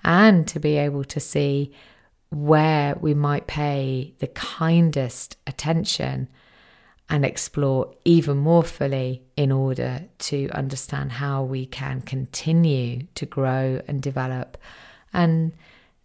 and 0.03 0.47
to 0.47 0.59
be 0.59 0.77
able 0.77 1.03
to 1.05 1.19
see 1.19 1.71
where 2.29 2.95
we 2.99 3.13
might 3.13 3.47
pay 3.47 4.13
the 4.19 4.27
kindest 4.27 5.37
attention 5.47 6.27
and 7.09 7.23
explore 7.23 7.93
even 8.03 8.37
more 8.37 8.63
fully 8.63 9.23
in 9.37 9.51
order 9.51 10.03
to 10.19 10.49
understand 10.49 11.13
how 11.13 11.41
we 11.41 11.65
can 11.65 12.01
continue 12.01 13.07
to 13.15 13.25
grow 13.25 13.81
and 13.87 14.01
develop 14.01 14.57
and 15.13 15.53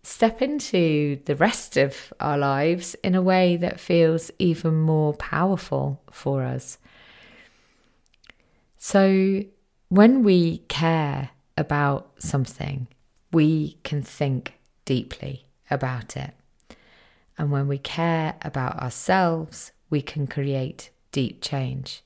step 0.02 0.42
into 0.42 1.20
the 1.24 1.36
rest 1.36 1.76
of 1.76 2.12
our 2.18 2.36
lives 2.36 2.94
in 3.04 3.14
a 3.14 3.22
way 3.22 3.56
that 3.56 3.80
feels 3.80 4.30
even 4.38 4.74
more 4.74 5.14
powerful 5.14 6.02
for 6.10 6.42
us. 6.42 6.78
So, 8.78 9.44
when 9.88 10.24
we 10.24 10.58
care 10.68 11.30
about 11.56 12.10
something, 12.18 12.88
we 13.32 13.78
can 13.84 14.02
think 14.02 14.54
deeply 14.84 15.46
about 15.70 16.16
it. 16.16 16.32
And 17.38 17.50
when 17.50 17.68
we 17.68 17.78
care 17.78 18.34
about 18.42 18.82
ourselves, 18.82 19.72
we 19.88 20.02
can 20.02 20.26
create 20.26 20.90
deep 21.12 21.42
change. 21.42 22.02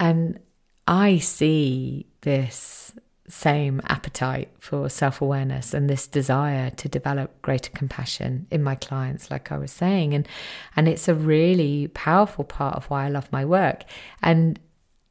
And 0.00 0.40
I 0.86 1.18
see 1.18 2.06
this 2.22 2.92
same 3.26 3.80
appetite 3.86 4.50
for 4.58 4.88
self 4.88 5.22
awareness 5.22 5.72
and 5.72 5.88
this 5.88 6.06
desire 6.06 6.70
to 6.70 6.88
develop 6.88 7.40
greater 7.42 7.70
compassion 7.70 8.46
in 8.50 8.62
my 8.62 8.74
clients, 8.74 9.30
like 9.30 9.50
I 9.50 9.56
was 9.56 9.72
saying. 9.72 10.14
And, 10.14 10.28
and 10.76 10.88
it's 10.88 11.08
a 11.08 11.14
really 11.14 11.88
powerful 11.88 12.44
part 12.44 12.76
of 12.76 12.86
why 12.86 13.06
I 13.06 13.08
love 13.08 13.32
my 13.32 13.44
work. 13.44 13.84
And 14.22 14.58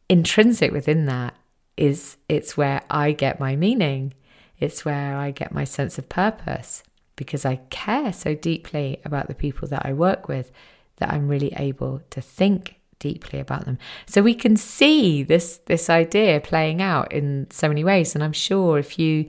intrinsic 0.10 0.72
within 0.72 1.05
that 1.08 1.34
is 1.75 2.17
it's 2.29 2.55
where 2.55 2.82
I 2.89 3.13
get 3.13 3.39
my 3.39 3.55
meaning, 3.55 4.13
it's 4.60 4.86
where 4.86 5.15
I 5.15 5.32
get 5.32 5.51
my 5.51 5.63
sense 5.63 5.98
of 5.98 6.08
purpose 6.08 6.84
because 7.15 7.46
I 7.46 7.58
care 7.70 8.13
so 8.13 8.36
deeply 8.36 9.00
about 9.05 9.27
the 9.27 9.36
people 9.36 9.67
that 9.70 9.86
I 9.86 9.93
work 9.93 10.27
with 10.27 10.51
that 10.98 11.12
I'm 11.12 11.27
really 11.27 11.53
able 11.58 12.01
to 12.12 12.22
think 12.22 12.79
deeply 13.03 13.39
about 13.39 13.65
them. 13.65 13.77
So 14.05 14.22
we 14.22 14.36
can 14.43 14.55
see 14.55 15.24
this 15.24 15.60
this 15.65 15.89
idea 15.89 16.39
playing 16.39 16.81
out 16.81 17.12
in 17.12 17.48
so 17.50 17.67
many 17.67 17.83
ways 17.83 18.15
and 18.15 18.24
I'm 18.24 18.38
sure 18.50 18.79
if 18.79 18.98
you 18.98 19.27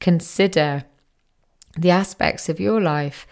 consider 0.00 0.84
the 1.84 1.90
aspects 1.90 2.48
of 2.48 2.60
your 2.60 2.80
life 2.80 3.26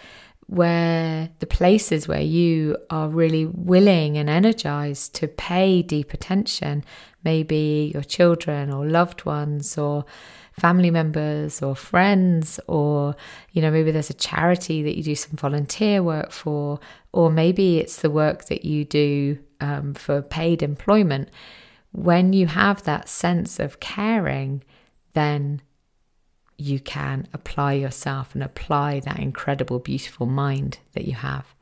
where 0.47 1.31
the 1.39 1.47
places 1.47 2.09
where 2.09 2.27
you 2.39 2.77
are 2.91 3.09
really 3.09 3.47
willing 3.47 4.19
and 4.19 4.29
energized 4.29 5.15
to 5.15 5.29
pay 5.29 5.83
deep 5.83 6.13
attention, 6.13 6.85
maybe 7.25 7.91
your 7.95 8.03
children 8.03 8.71
or 8.71 8.87
loved 8.87 9.25
ones 9.25 9.79
or 9.79 10.05
family 10.53 10.91
members 10.91 11.63
or 11.63 11.75
friends, 11.75 12.61
or, 12.69 13.17
you 13.53 13.63
know, 13.63 13.71
maybe 13.71 13.91
there's 13.91 14.11
a 14.11 14.15
charity 14.15 14.83
that 14.83 14.97
you 14.97 15.03
do 15.03 15.15
some 15.15 15.37
volunteer 15.37 16.03
work 16.03 16.31
for, 16.31 16.79
or 17.13 17.31
maybe 17.31 17.79
it's 17.79 18.03
the 18.03 18.11
work 18.11 18.47
that 18.47 18.65
you 18.65 18.85
do 18.85 19.39
um, 19.61 19.95
for 19.95 20.23
paid 20.23 20.63
employment. 20.63 21.29
When 21.93 22.33
you 22.33 22.47
have 22.47 22.83
that 22.83 23.09
sense 23.09 23.59
of 23.59 23.81
caring, 23.81 24.63
then 25.15 25.63
you 26.59 26.81
can 26.81 27.27
apply 27.33 27.75
yourself 27.75 28.35
and 28.35 28.43
apply 28.43 29.01
that 29.01 29.19
incredible, 29.19 29.79
beautiful 29.79 30.27
mind 30.27 30.79
that 30.93 31.07
you 31.07 31.15
have. 31.15 31.55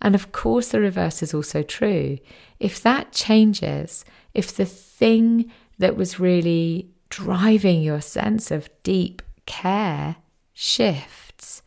And 0.00 0.14
of 0.14 0.32
course, 0.32 0.68
the 0.68 0.80
reverse 0.80 1.22
is 1.22 1.32
also 1.32 1.62
true. 1.62 2.18
If 2.60 2.82
that 2.82 3.12
changes, 3.12 4.04
if 4.34 4.54
the 4.54 4.66
thing 4.66 5.50
that 5.78 5.96
was 5.96 6.20
really 6.20 6.90
driving 7.10 7.82
your 7.82 8.00
sense 8.00 8.50
of 8.50 8.70
deep 8.82 9.22
care 9.46 10.16
shifts, 10.52 11.62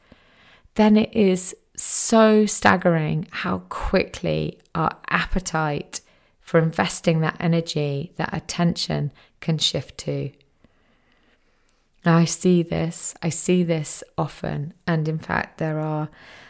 then 0.76 0.98
it 0.98 1.14
is 1.14 1.56
so 1.76 2.46
staggering 2.46 3.28
how 3.32 3.60
quickly 3.70 4.60
our 4.76 4.92
appetite 5.10 6.02
for 6.42 6.60
investing 6.60 7.22
that 7.22 7.38
energy, 7.40 8.12
that 8.18 8.34
attention 8.34 9.12
can 9.40 9.58
shift 9.58 9.98
to. 10.00 10.32
Now, 12.06 12.18
I 12.18 12.26
see 12.26 12.64
this, 12.64 13.14
I 13.22 13.30
see 13.30 13.64
this 13.64 14.04
often, 14.18 14.74
and 14.88 15.08
in 15.08 15.20
fact, 15.20 15.58
there 15.58 15.80
are 15.80 16.10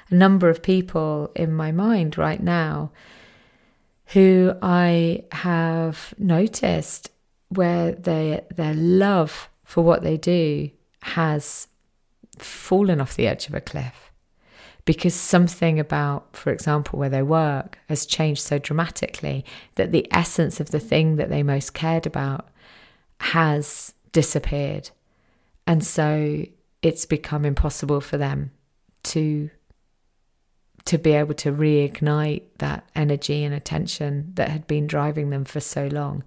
a 0.09 0.15
number 0.15 0.49
of 0.49 0.63
people 0.63 1.31
in 1.35 1.51
my 1.51 1.71
mind 1.71 2.17
right 2.17 2.41
now 2.41 2.91
who 4.07 4.55
I 4.61 5.25
have 5.31 6.13
noticed 6.17 7.11
where 7.49 7.91
they, 7.91 8.41
their 8.55 8.73
love 8.73 9.49
for 9.63 9.83
what 9.83 10.03
they 10.03 10.17
do 10.17 10.69
has 11.01 11.67
fallen 12.37 13.01
off 13.01 13.15
the 13.15 13.27
edge 13.27 13.47
of 13.47 13.53
a 13.53 13.61
cliff 13.61 14.09
because 14.85 15.13
something 15.13 15.79
about, 15.79 16.35
for 16.35 16.51
example, 16.51 16.97
where 16.97 17.09
they 17.09 17.21
work 17.21 17.77
has 17.89 18.07
changed 18.07 18.41
so 18.41 18.57
dramatically 18.57 19.45
that 19.75 19.91
the 19.91 20.07
essence 20.11 20.59
of 20.59 20.71
the 20.71 20.79
thing 20.79 21.17
that 21.17 21.29
they 21.29 21.43
most 21.43 21.75
cared 21.75 22.07
about 22.07 22.47
has 23.19 23.93
disappeared. 24.11 24.89
And 25.67 25.85
so 25.85 26.43
it's 26.81 27.05
become 27.05 27.45
impossible 27.45 28.01
for 28.01 28.17
them 28.17 28.51
to 29.03 29.51
to 30.85 30.97
be 30.97 31.11
able 31.11 31.35
to 31.35 31.51
reignite 31.51 32.41
that 32.57 32.89
energy 32.95 33.43
and 33.43 33.53
attention 33.53 34.31
that 34.33 34.49
had 34.49 34.65
been 34.65 34.87
driving 34.87 35.29
them 35.29 35.45
for 35.45 35.59
so 35.59 35.85
long. 35.85 36.23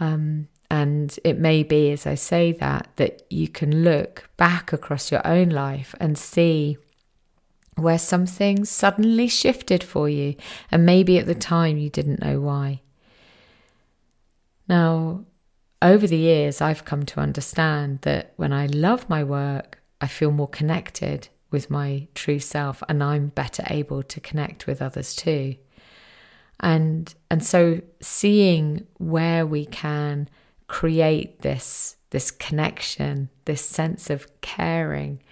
Um, 0.00 0.48
and 0.70 1.18
it 1.24 1.38
may 1.38 1.62
be, 1.62 1.90
as 1.92 2.06
I 2.06 2.14
say 2.14 2.52
that, 2.52 2.88
that 2.96 3.22
you 3.30 3.48
can 3.48 3.84
look 3.84 4.28
back 4.36 4.72
across 4.72 5.10
your 5.10 5.26
own 5.26 5.48
life 5.48 5.94
and 5.98 6.18
see 6.18 6.76
where 7.76 7.98
something 7.98 8.64
suddenly 8.64 9.28
shifted 9.28 9.82
for 9.82 10.08
you, 10.08 10.34
and 10.70 10.84
maybe 10.84 11.18
at 11.18 11.26
the 11.26 11.34
time 11.34 11.78
you 11.78 11.88
didn't 11.88 12.20
know 12.20 12.40
why. 12.40 12.80
Now, 14.68 15.24
over 15.80 16.06
the 16.06 16.16
years, 16.16 16.60
I've 16.60 16.84
come 16.84 17.04
to 17.06 17.20
understand 17.20 18.00
that 18.02 18.32
when 18.36 18.52
I 18.52 18.66
love 18.66 19.08
my 19.08 19.22
work, 19.22 19.80
I 20.00 20.06
feel 20.06 20.32
more 20.32 20.48
connected 20.48 21.28
with 21.50 21.70
my 21.70 22.08
true 22.14 22.40
self 22.40 22.82
and 22.88 23.02
I'm 23.02 23.28
better 23.28 23.62
able 23.68 24.02
to 24.02 24.20
connect 24.20 24.66
with 24.66 24.82
others 24.82 25.14
too 25.14 25.56
and 26.60 27.14
and 27.30 27.44
so 27.44 27.80
seeing 28.00 28.86
where 28.98 29.46
we 29.46 29.64
can 29.66 30.28
create 30.66 31.40
this 31.42 31.96
this 32.10 32.30
connection 32.30 33.28
this 33.44 33.64
sense 33.64 34.10
of 34.10 34.40
caring 34.40 35.22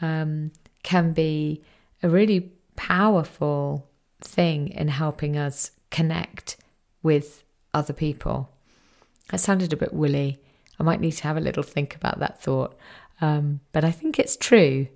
um, 0.00 0.50
can 0.82 1.12
be 1.12 1.62
a 2.02 2.08
really 2.08 2.52
powerful 2.76 3.88
thing 4.20 4.68
in 4.68 4.88
helping 4.88 5.36
us 5.36 5.72
connect 5.90 6.56
with 7.02 7.44
other 7.74 7.92
people. 7.92 8.50
That 9.30 9.38
sounded 9.38 9.72
a 9.72 9.76
bit 9.76 9.92
woolly. 9.92 10.38
I 10.78 10.82
might 10.82 11.00
need 11.00 11.12
to 11.12 11.24
have 11.24 11.36
a 11.36 11.40
little 11.40 11.62
think 11.62 11.94
about 11.94 12.18
that 12.20 12.40
thought. 12.42 12.76
Um, 13.20 13.60
but 13.72 13.84
i 13.84 13.90
think 13.90 14.18
it's 14.18 14.34
true 14.34 14.88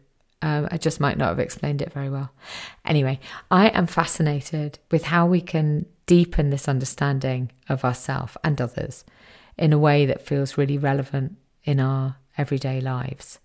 um, 0.44 0.68
I 0.70 0.76
just 0.76 1.00
might 1.00 1.16
not 1.16 1.30
have 1.30 1.38
explained 1.38 1.80
it 1.80 1.90
very 1.90 2.10
well. 2.10 2.30
Anyway, 2.84 3.18
I 3.50 3.68
am 3.68 3.86
fascinated 3.86 4.78
with 4.90 5.04
how 5.04 5.24
we 5.24 5.40
can 5.40 5.86
deepen 6.04 6.50
this 6.50 6.68
understanding 6.68 7.50
of 7.70 7.82
ourselves 7.82 8.36
and 8.44 8.60
others 8.60 9.06
in 9.56 9.72
a 9.72 9.78
way 9.78 10.04
that 10.04 10.20
feels 10.20 10.58
really 10.58 10.76
relevant 10.76 11.38
in 11.64 11.80
our 11.80 12.16
everyday 12.36 12.78
lives. 12.82 13.38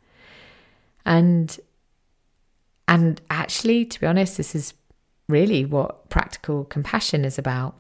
And 1.06 1.58
and 2.86 3.22
actually, 3.30 3.86
to 3.86 4.00
be 4.02 4.06
honest, 4.06 4.36
this 4.36 4.54
is 4.54 4.74
really 5.30 5.64
what 5.64 6.10
practical 6.10 6.66
compassion 6.66 7.24
is 7.24 7.38
about. 7.38 7.76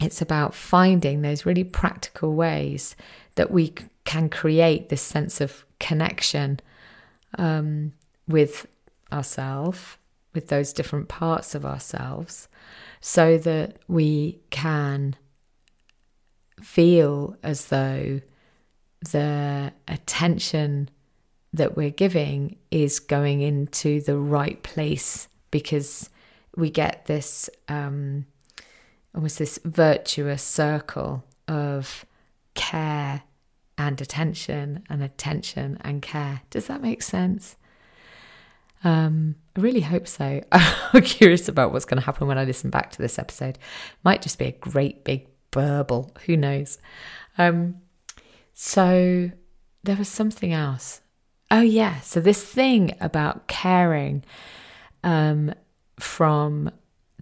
It's 0.00 0.22
about 0.22 0.54
finding 0.54 1.22
those 1.22 1.44
really 1.44 1.64
practical 1.64 2.34
ways 2.34 2.94
that 3.34 3.50
we 3.50 3.74
can 4.04 4.28
create 4.28 4.88
this 4.88 5.02
sense 5.02 5.40
of 5.40 5.64
connection 5.80 6.60
um, 7.36 7.92
with 8.30 8.66
ourselves, 9.12 9.96
with 10.34 10.48
those 10.48 10.72
different 10.72 11.08
parts 11.08 11.54
of 11.54 11.66
ourselves, 11.66 12.48
so 13.00 13.38
that 13.38 13.78
we 13.88 14.40
can 14.50 15.16
feel 16.62 17.36
as 17.42 17.66
though 17.66 18.20
the 19.10 19.72
attention 19.88 20.88
that 21.52 21.76
we're 21.76 21.90
giving 21.90 22.56
is 22.70 23.00
going 23.00 23.40
into 23.40 24.00
the 24.02 24.16
right 24.16 24.62
place 24.62 25.26
because 25.50 26.10
we 26.56 26.70
get 26.70 27.06
this 27.06 27.50
um, 27.68 28.26
almost 29.14 29.38
this 29.38 29.58
virtuous 29.64 30.42
circle 30.42 31.24
of 31.48 32.04
care 32.54 33.22
and 33.76 34.00
attention 34.00 34.84
and 34.88 35.02
attention 35.02 35.78
and 35.80 36.02
care. 36.02 36.42
Does 36.50 36.66
that 36.66 36.82
make 36.82 37.02
sense? 37.02 37.56
Um, 38.82 39.36
I 39.56 39.60
really 39.60 39.80
hope 39.80 40.08
so. 40.08 40.42
I'm 40.52 41.02
curious 41.02 41.48
about 41.48 41.72
what's 41.72 41.84
going 41.84 42.00
to 42.00 42.06
happen 42.06 42.26
when 42.26 42.38
I 42.38 42.44
listen 42.44 42.70
back 42.70 42.90
to 42.92 43.02
this 43.02 43.18
episode. 43.18 43.58
Might 44.04 44.22
just 44.22 44.38
be 44.38 44.46
a 44.46 44.52
great 44.52 45.04
big 45.04 45.28
burble. 45.50 46.12
Who 46.26 46.36
knows? 46.36 46.78
Um, 47.36 47.76
so 48.54 49.30
there 49.82 49.96
was 49.96 50.08
something 50.08 50.52
else. 50.52 51.00
Oh 51.50 51.60
yeah. 51.60 52.00
So 52.00 52.20
this 52.20 52.44
thing 52.44 52.94
about 53.00 53.48
caring 53.48 54.24
um, 55.02 55.54
from 55.98 56.70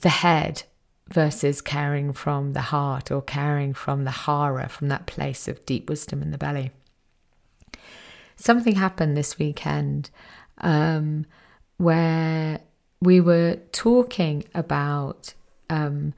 the 0.01 0.11
head 0.11 0.65
versus 1.09 1.61
caring 1.61 2.13
from 2.13 2.53
the 2.53 2.61
heart 2.61 3.11
or 3.11 3.23
caring 3.23 3.73
from 3.73 4.05
the 4.05 4.11
hara, 4.11 4.69
from 4.69 4.89
that 4.89 5.07
place 5.07 5.49
of 5.49 5.65
deep 5.65 5.89
wisdom 5.89 6.23
in 6.23 6.31
the 6.31 6.39
belly. 6.39 6.71
Something 8.37 8.77
happened 8.77 9.17
this 9.17 9.39
weekend 9.39 10.11
um, 10.59 11.27
where 11.79 12.61
we 13.01 13.21
were 13.21 13.59
talking 13.73 14.45
about 14.55 15.35
um, 15.71 16.13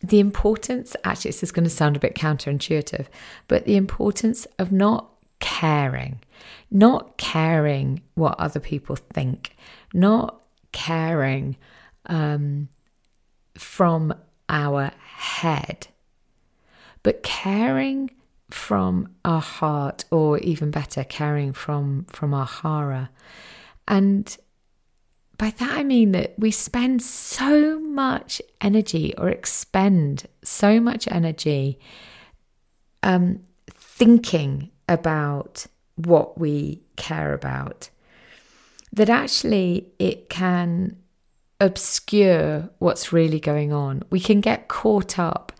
the 0.00 0.20
importance, 0.20 0.96
actually, 1.04 1.30
this 1.30 1.42
is 1.42 1.52
going 1.52 1.64
to 1.64 1.70
sound 1.70 1.96
a 1.96 2.00
bit 2.00 2.14
counterintuitive, 2.14 3.06
but 3.48 3.64
the 3.64 3.76
importance 3.76 4.46
of 4.58 4.70
not 4.70 5.10
caring, 5.40 6.20
not 6.70 7.16
caring 7.16 8.02
what 8.14 8.38
other 8.38 8.60
people 8.60 8.96
think, 8.96 9.56
not 9.92 10.42
caring 10.72 11.56
um, 12.06 12.68
from 13.56 14.12
our 14.48 14.90
head, 14.98 15.86
but 17.02 17.22
caring 17.22 18.10
from 18.50 19.08
our 19.24 19.40
heart, 19.40 20.04
or 20.10 20.38
even 20.38 20.70
better, 20.70 21.02
caring 21.04 21.52
from 21.52 22.04
from 22.10 22.34
our 22.34 22.46
hara, 22.46 23.10
and 23.88 24.36
by 25.36 25.50
that 25.50 25.70
I 25.72 25.84
mean 25.84 26.12
that 26.12 26.34
we 26.38 26.50
spend 26.50 27.02
so 27.02 27.78
much 27.80 28.40
energy 28.60 29.14
or 29.18 29.28
expend 29.28 30.26
so 30.42 30.80
much 30.80 31.08
energy 31.08 31.78
um, 33.02 33.40
thinking 33.68 34.70
about 34.88 35.66
what 35.96 36.38
we 36.38 36.82
care 36.96 37.32
about 37.32 37.90
that 38.92 39.10
actually 39.10 39.92
it 39.98 40.28
can 40.28 40.96
obscure 41.60 42.68
what's 42.78 43.12
really 43.12 43.40
going 43.40 43.72
on. 43.72 44.02
We 44.10 44.20
can 44.20 44.40
get 44.40 44.68
caught 44.68 45.18
up 45.18 45.52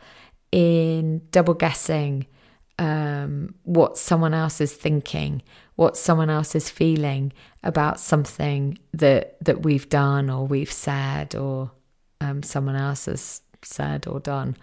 in 0.52 1.22
double 1.30 1.54
guessing 1.54 2.26
um, 2.78 3.54
what 3.62 3.96
someone 3.96 4.34
else 4.34 4.60
is 4.60 4.72
thinking, 4.72 5.42
what 5.76 5.96
someone 5.96 6.30
else 6.30 6.54
is 6.54 6.70
feeling 6.70 7.32
about 7.62 8.00
something 8.00 8.78
that 8.92 9.36
that 9.44 9.62
we've 9.62 9.88
done 9.88 10.30
or 10.30 10.46
we've 10.46 10.72
said 10.72 11.34
or 11.34 11.70
um, 12.20 12.42
someone 12.42 12.76
else 12.76 13.06
has 13.06 13.40
said 13.62 14.06
or 14.06 14.20
done. 14.20 14.56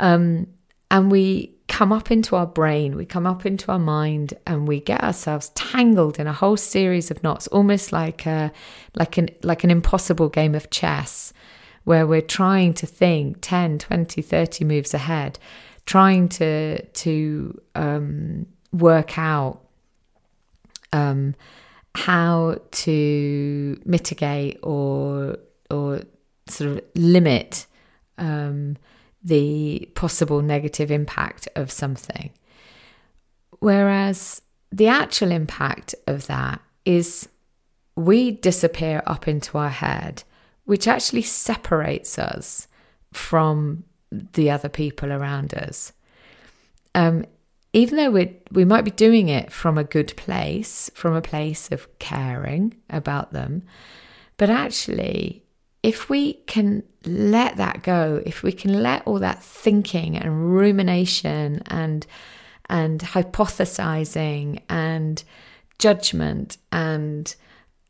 Um, 0.00 0.48
and 0.90 1.10
we 1.10 1.54
come 1.68 1.90
up 1.90 2.10
into 2.10 2.36
our 2.36 2.46
brain, 2.46 2.96
we 2.96 3.06
come 3.06 3.26
up 3.26 3.46
into 3.46 3.72
our 3.72 3.78
mind, 3.78 4.34
and 4.46 4.68
we 4.68 4.78
get 4.78 5.02
ourselves 5.02 5.48
tangled 5.54 6.18
in 6.18 6.26
a 6.26 6.32
whole 6.32 6.58
series 6.58 7.10
of 7.10 7.22
knots, 7.22 7.46
almost 7.46 7.92
like 7.92 8.26
a, 8.26 8.52
like 8.94 9.16
an 9.16 9.30
like 9.42 9.64
an 9.64 9.70
impossible 9.70 10.28
game 10.28 10.54
of 10.54 10.68
chess, 10.68 11.32
where 11.84 12.06
we're 12.06 12.20
trying 12.20 12.74
to 12.74 12.86
think 12.86 13.38
10, 13.40 13.78
20, 13.78 14.20
30 14.20 14.64
moves 14.66 14.92
ahead, 14.92 15.38
trying 15.86 16.28
to 16.28 16.82
to 16.82 17.60
um, 17.74 18.46
work 18.72 19.18
out 19.18 19.60
um, 20.92 21.34
how 21.94 22.56
to 22.70 23.80
mitigate 23.84 24.58
or 24.62 25.38
or 25.70 26.02
sort 26.48 26.70
of 26.70 26.80
limit 26.94 27.66
um, 28.18 28.76
the 29.22 29.88
possible 29.94 30.42
negative 30.42 30.90
impact 30.90 31.48
of 31.56 31.70
something. 31.70 32.30
Whereas 33.60 34.42
the 34.70 34.88
actual 34.88 35.30
impact 35.30 35.94
of 36.06 36.26
that 36.26 36.60
is 36.84 37.28
we 37.94 38.32
disappear 38.32 39.02
up 39.06 39.28
into 39.28 39.58
our 39.58 39.68
head, 39.68 40.24
which 40.64 40.88
actually 40.88 41.22
separates 41.22 42.18
us 42.18 42.66
from 43.12 43.84
the 44.32 44.50
other 44.50 44.68
people 44.68 45.12
around 45.12 45.54
us. 45.54 45.92
Um, 46.94 47.24
even 47.72 47.96
though 47.96 48.10
we 48.10 48.36
we 48.50 48.64
might 48.64 48.84
be 48.84 48.90
doing 48.90 49.28
it 49.28 49.50
from 49.50 49.78
a 49.78 49.84
good 49.84 50.14
place, 50.16 50.90
from 50.94 51.14
a 51.14 51.22
place 51.22 51.72
of 51.72 51.88
caring 51.98 52.74
about 52.90 53.32
them, 53.32 53.62
but 54.36 54.50
actually 54.50 55.42
if 55.82 56.08
we 56.08 56.34
can 56.34 56.82
let 57.04 57.56
that 57.56 57.82
go, 57.82 58.22
if 58.24 58.42
we 58.42 58.52
can 58.52 58.82
let 58.82 59.06
all 59.06 59.18
that 59.18 59.42
thinking 59.42 60.16
and 60.16 60.54
rumination 60.54 61.62
and 61.66 62.06
and 62.68 63.00
hypothesizing 63.00 64.60
and 64.68 65.24
judgment 65.78 66.56
and 66.70 67.34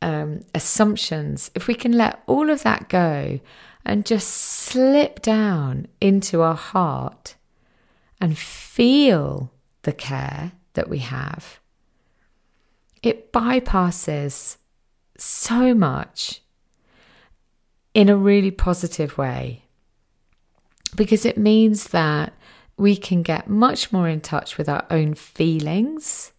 um, 0.00 0.40
assumptions, 0.54 1.50
if 1.54 1.66
we 1.66 1.74
can 1.74 1.92
let 1.92 2.22
all 2.26 2.50
of 2.50 2.62
that 2.62 2.88
go 2.88 3.38
and 3.84 4.06
just 4.06 4.28
slip 4.28 5.20
down 5.22 5.86
into 6.00 6.40
our 6.42 6.54
heart 6.54 7.34
and 8.20 8.38
feel 8.38 9.52
the 9.82 9.92
care 9.92 10.52
that 10.74 10.88
we 10.88 10.98
have, 10.98 11.58
it 13.02 13.32
bypasses 13.32 14.56
so 15.18 15.74
much 15.74 16.40
in 17.94 18.08
a 18.08 18.16
really 18.16 18.50
positive 18.50 19.18
way 19.18 19.64
because 20.96 21.24
it 21.24 21.36
means 21.36 21.88
that 21.88 22.32
we 22.76 22.96
can 22.96 23.22
get 23.22 23.48
much 23.48 23.92
more 23.92 24.08
in 24.08 24.20
touch 24.20 24.56
with 24.56 24.68
our 24.68 24.84
own 24.90 25.14
feelings 25.14 26.32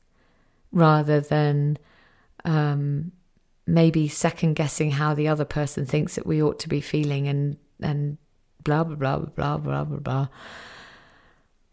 rather 0.71 1.19
than 1.19 1.77
um, 2.43 3.11
maybe 3.65 4.07
second 4.07 4.55
guessing 4.55 4.91
how 4.91 5.13
the 5.13 5.27
other 5.27 5.45
person 5.45 5.85
thinks 5.85 6.15
that 6.15 6.27
we 6.27 6.41
ought 6.41 6.59
to 6.59 6.69
be 6.69 6.81
feeling 6.81 7.27
and 7.27 7.57
and 7.81 8.17
blah 8.63 8.83
blah 8.83 8.95
blah 8.95 9.17
blah 9.17 9.57
blah 9.57 9.83
blah 9.83 9.99
blah 9.99 10.27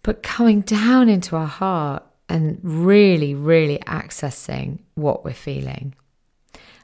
but 0.03 0.23
coming 0.23 0.61
down 0.61 1.09
into 1.09 1.37
our 1.37 1.47
heart 1.47 2.05
and 2.29 2.59
really 2.63 3.35
really 3.35 3.79
accessing 3.87 4.79
what 4.95 5.25
we're 5.25 5.33
feeling 5.33 5.95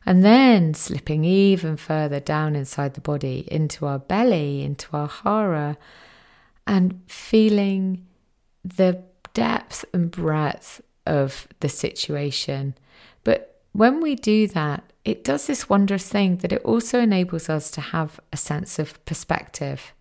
and 0.07 0.25
then 0.25 0.73
slipping 0.73 1.25
even 1.25 1.77
further 1.77 2.21
down 2.21 2.55
inside 2.55 2.95
the 2.95 3.01
body 3.01 3.47
into 3.51 3.87
our 3.87 3.99
belly, 3.99 4.63
into 4.63 4.87
our 4.97 5.09
hara, 5.09 5.77
and 6.65 7.03
feeling 7.09 8.07
the 8.65 9.03
depth 9.35 9.85
and 9.93 10.13
breadth 10.13 10.81
of 11.07 11.49
the 11.59 11.69
situation. 11.69 12.77
But 13.25 13.61
when 13.73 14.01
we 14.01 14.15
do 14.15 14.47
that, 14.49 14.85
it 15.07 15.23
does 15.23 15.47
this 15.47 15.69
wondrous 15.69 16.09
thing 16.09 16.39
that 16.39 16.53
it 16.53 16.63
also 16.65 16.99
enables 16.99 17.49
us 17.49 17.71
to 17.71 17.81
have 17.81 18.19
a 18.33 18.37
sense 18.37 18.81
of 18.81 19.03
perspective. 19.05 19.95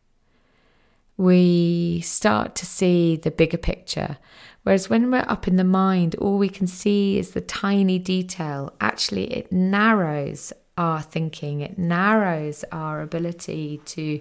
We 1.15 2.01
start 2.01 2.55
to 2.55 2.65
see 2.65 3.15
the 3.15 3.29
bigger 3.29 3.59
picture. 3.59 4.17
Whereas 4.63 4.89
when 4.89 5.11
we're 5.11 5.23
up 5.27 5.47
in 5.47 5.57
the 5.57 5.63
mind, 5.63 6.15
all 6.15 6.39
we 6.39 6.49
can 6.49 6.65
see 6.65 7.19
is 7.19 7.31
the 7.31 7.41
tiny 7.41 7.99
detail. 7.99 8.73
Actually, 8.81 9.31
it 9.31 9.51
narrows 9.51 10.51
our 10.75 11.03
thinking, 11.03 11.61
it 11.61 11.77
narrows 11.77 12.65
our 12.71 13.01
ability 13.01 13.81
to 13.85 14.19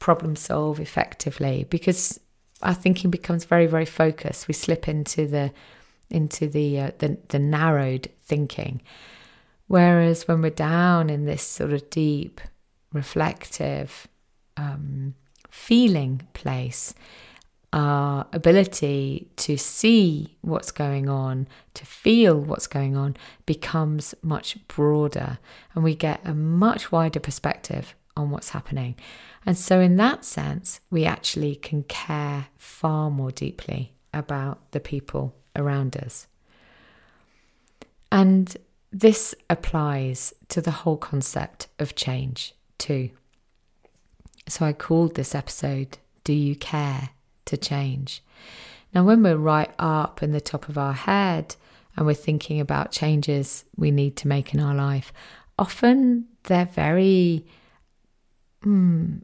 problem 0.00 0.36
solve 0.36 0.80
effectively 0.80 1.66
because 1.70 2.20
our 2.62 2.74
thinking 2.74 3.10
becomes 3.10 3.46
very, 3.46 3.66
very 3.66 3.86
focused. 3.86 4.48
We 4.48 4.54
slip 4.54 4.86
into 4.86 5.26
the 5.26 5.50
into 6.10 6.46
the 6.46 6.78
uh, 6.78 6.90
the, 6.98 7.16
the 7.28 7.38
narrowed 7.38 8.10
thinking. 8.22 8.82
Whereas 9.70 10.26
when 10.26 10.42
we're 10.42 10.50
down 10.50 11.10
in 11.10 11.26
this 11.26 11.44
sort 11.44 11.72
of 11.72 11.88
deep 11.90 12.40
reflective, 12.92 14.08
um, 14.56 15.14
feeling 15.48 16.22
place, 16.32 16.92
our 17.72 18.26
ability 18.32 19.28
to 19.36 19.56
see 19.56 20.36
what's 20.40 20.72
going 20.72 21.08
on, 21.08 21.46
to 21.74 21.86
feel 21.86 22.36
what's 22.36 22.66
going 22.66 22.96
on, 22.96 23.16
becomes 23.46 24.12
much 24.22 24.58
broader, 24.66 25.38
and 25.76 25.84
we 25.84 25.94
get 25.94 26.20
a 26.24 26.34
much 26.34 26.90
wider 26.90 27.20
perspective 27.20 27.94
on 28.16 28.30
what's 28.30 28.48
happening. 28.48 28.96
And 29.46 29.56
so, 29.56 29.78
in 29.78 29.94
that 29.98 30.24
sense, 30.24 30.80
we 30.90 31.04
actually 31.04 31.54
can 31.54 31.84
care 31.84 32.48
far 32.58 33.08
more 33.08 33.30
deeply 33.30 33.94
about 34.12 34.72
the 34.72 34.80
people 34.80 35.36
around 35.54 35.96
us. 35.96 36.26
And 38.10 38.56
this 38.92 39.34
applies 39.48 40.34
to 40.48 40.60
the 40.60 40.70
whole 40.70 40.96
concept 40.96 41.68
of 41.78 41.94
change 41.94 42.54
too. 42.78 43.10
So, 44.48 44.66
I 44.66 44.72
called 44.72 45.14
this 45.14 45.34
episode, 45.34 45.98
Do 46.24 46.32
You 46.32 46.56
Care 46.56 47.10
to 47.44 47.56
Change? 47.56 48.22
Now, 48.92 49.04
when 49.04 49.22
we're 49.22 49.36
right 49.36 49.72
up 49.78 50.22
in 50.22 50.32
the 50.32 50.40
top 50.40 50.68
of 50.68 50.76
our 50.76 50.92
head 50.92 51.54
and 51.96 52.04
we're 52.04 52.14
thinking 52.14 52.58
about 52.58 52.90
changes 52.90 53.64
we 53.76 53.92
need 53.92 54.16
to 54.16 54.28
make 54.28 54.52
in 54.52 54.60
our 54.60 54.74
life, 54.74 55.12
often 55.58 56.26
they're 56.44 56.66
very 56.66 57.46
mm, 58.64 59.20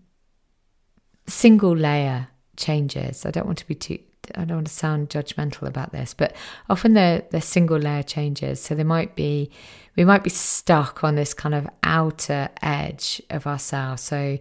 single 1.26 1.76
layer 1.76 2.28
changes. 2.56 3.26
I 3.26 3.32
don't 3.32 3.46
want 3.46 3.58
to 3.58 3.66
be 3.66 3.74
too 3.74 3.98
I 4.34 4.44
don't 4.44 4.58
want 4.58 4.66
to 4.66 4.72
sound 4.72 5.10
judgmental 5.10 5.68
about 5.68 5.92
this, 5.92 6.14
but 6.14 6.34
often 6.68 6.94
they're 6.94 7.22
they're 7.30 7.40
single 7.40 7.78
layer 7.78 8.02
changes. 8.02 8.60
So 8.60 8.74
they 8.74 8.84
might 8.84 9.14
be 9.14 9.50
we 9.96 10.04
might 10.04 10.24
be 10.24 10.30
stuck 10.30 11.04
on 11.04 11.14
this 11.14 11.34
kind 11.34 11.54
of 11.54 11.68
outer 11.82 12.48
edge 12.62 13.22
of 13.30 13.46
ourselves. 13.46 14.02
So 14.02 14.38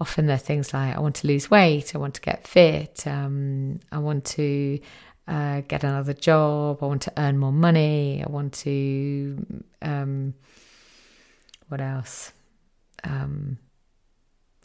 often 0.00 0.26
they're 0.26 0.38
things 0.38 0.72
like 0.72 0.96
I 0.96 1.00
want 1.00 1.16
to 1.16 1.26
lose 1.26 1.50
weight, 1.50 1.94
I 1.94 1.98
want 1.98 2.14
to 2.14 2.20
get 2.20 2.46
fit, 2.46 3.06
um, 3.06 3.80
I 3.90 3.98
want 3.98 4.24
to 4.26 4.78
uh, 5.26 5.62
get 5.62 5.84
another 5.84 6.14
job, 6.14 6.78
I 6.82 6.86
want 6.86 7.02
to 7.02 7.12
earn 7.16 7.38
more 7.38 7.52
money, 7.52 8.22
I 8.24 8.30
want 8.30 8.52
to 8.54 9.44
um, 9.82 10.34
what 11.68 11.80
else? 11.80 12.32
Um, 13.04 13.58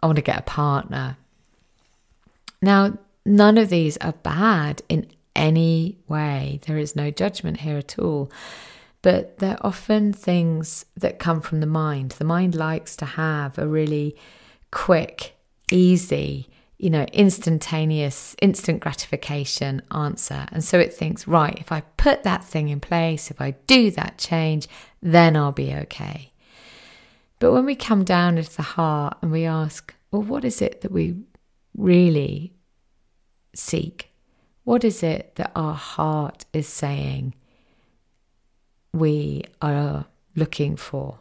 I 0.02 0.06
want 0.06 0.18
to 0.18 0.22
get 0.22 0.40
a 0.40 0.44
partner. 0.44 1.18
Now, 2.62 2.98
none 3.26 3.58
of 3.58 3.70
these 3.70 3.98
are 3.98 4.14
bad 4.14 4.82
in 4.90 5.08
any 5.36 5.98
way. 6.08 6.60
There 6.66 6.78
is 6.78 6.96
no 6.96 7.12
judgment 7.12 7.62
here 7.62 7.78
at 7.78 7.98
all. 8.00 8.32
But 9.02 9.40
they're 9.40 9.58
often 9.62 10.14
things 10.14 10.86
that 10.96 11.20
come 11.20 11.42
from 11.42 11.60
the 11.60 11.68
mind. 11.68 12.12
The 12.12 12.26
mind 12.26 12.56
likes 12.56 12.96
to 12.98 13.06
have 13.06 13.58
a 13.58 13.68
really 13.68 14.16
quick, 14.72 15.36
easy, 15.72 16.48
you 16.78 16.90
know, 16.90 17.04
instantaneous, 17.12 18.36
instant 18.42 18.80
gratification 18.80 19.82
answer. 19.92 20.48
And 20.52 20.64
so 20.64 20.80
it 20.80 20.94
thinks, 20.94 21.28
right, 21.28 21.58
if 21.60 21.72
I 21.72 21.82
put 21.98 22.24
that 22.24 22.46
thing 22.46 22.70
in 22.70 22.80
place, 22.80 23.30
if 23.30 23.42
I 23.42 23.52
do 23.68 23.92
that 23.92 24.18
change, 24.18 24.68
then 25.02 25.36
I'll 25.36 25.52
be 25.52 25.74
okay. 25.74 26.32
But 27.40 27.52
when 27.52 27.66
we 27.66 27.76
come 27.76 28.06
down 28.06 28.38
into 28.38 28.56
the 28.56 28.62
heart 28.62 29.18
and 29.22 29.32
we 29.32 29.44
ask, 29.44 29.94
well, 30.12 30.22
what 30.22 30.46
is 30.46 30.62
it 30.62 30.80
that 30.82 30.92
we 30.92 31.16
really 31.76 32.54
seek? 33.54 34.12
What 34.64 34.84
is 34.84 35.04
it 35.04 35.36
that 35.36 35.52
our 35.56 35.74
heart 35.74 36.46
is 36.54 36.68
saying 36.68 37.36
we 38.94 39.44
are 39.62 40.06
looking 40.36 40.76
for? 40.76 41.20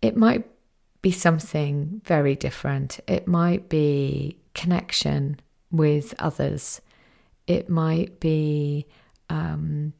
It 0.00 0.16
might 0.16 0.46
be 1.02 1.10
something 1.12 2.00
very 2.04 2.34
different. 2.34 2.98
It 3.06 3.28
might 3.28 3.68
be 3.68 4.38
connection 4.54 5.38
with 5.70 6.14
others. 6.18 6.80
It 7.46 7.68
might 7.68 8.18
be 8.18 8.86
um, 9.30 9.92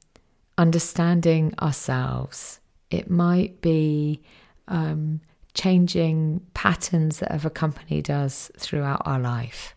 understanding 0.58 1.54
ourselves. 1.60 2.58
It 2.90 3.10
might 3.10 3.60
be 3.60 4.22
um, 4.66 5.20
changing 5.54 6.40
patterns 6.54 7.20
that 7.20 7.30
have 7.30 7.44
accompanied 7.44 8.10
us 8.10 8.50
throughout 8.58 9.02
our 9.04 9.20
life. 9.20 9.75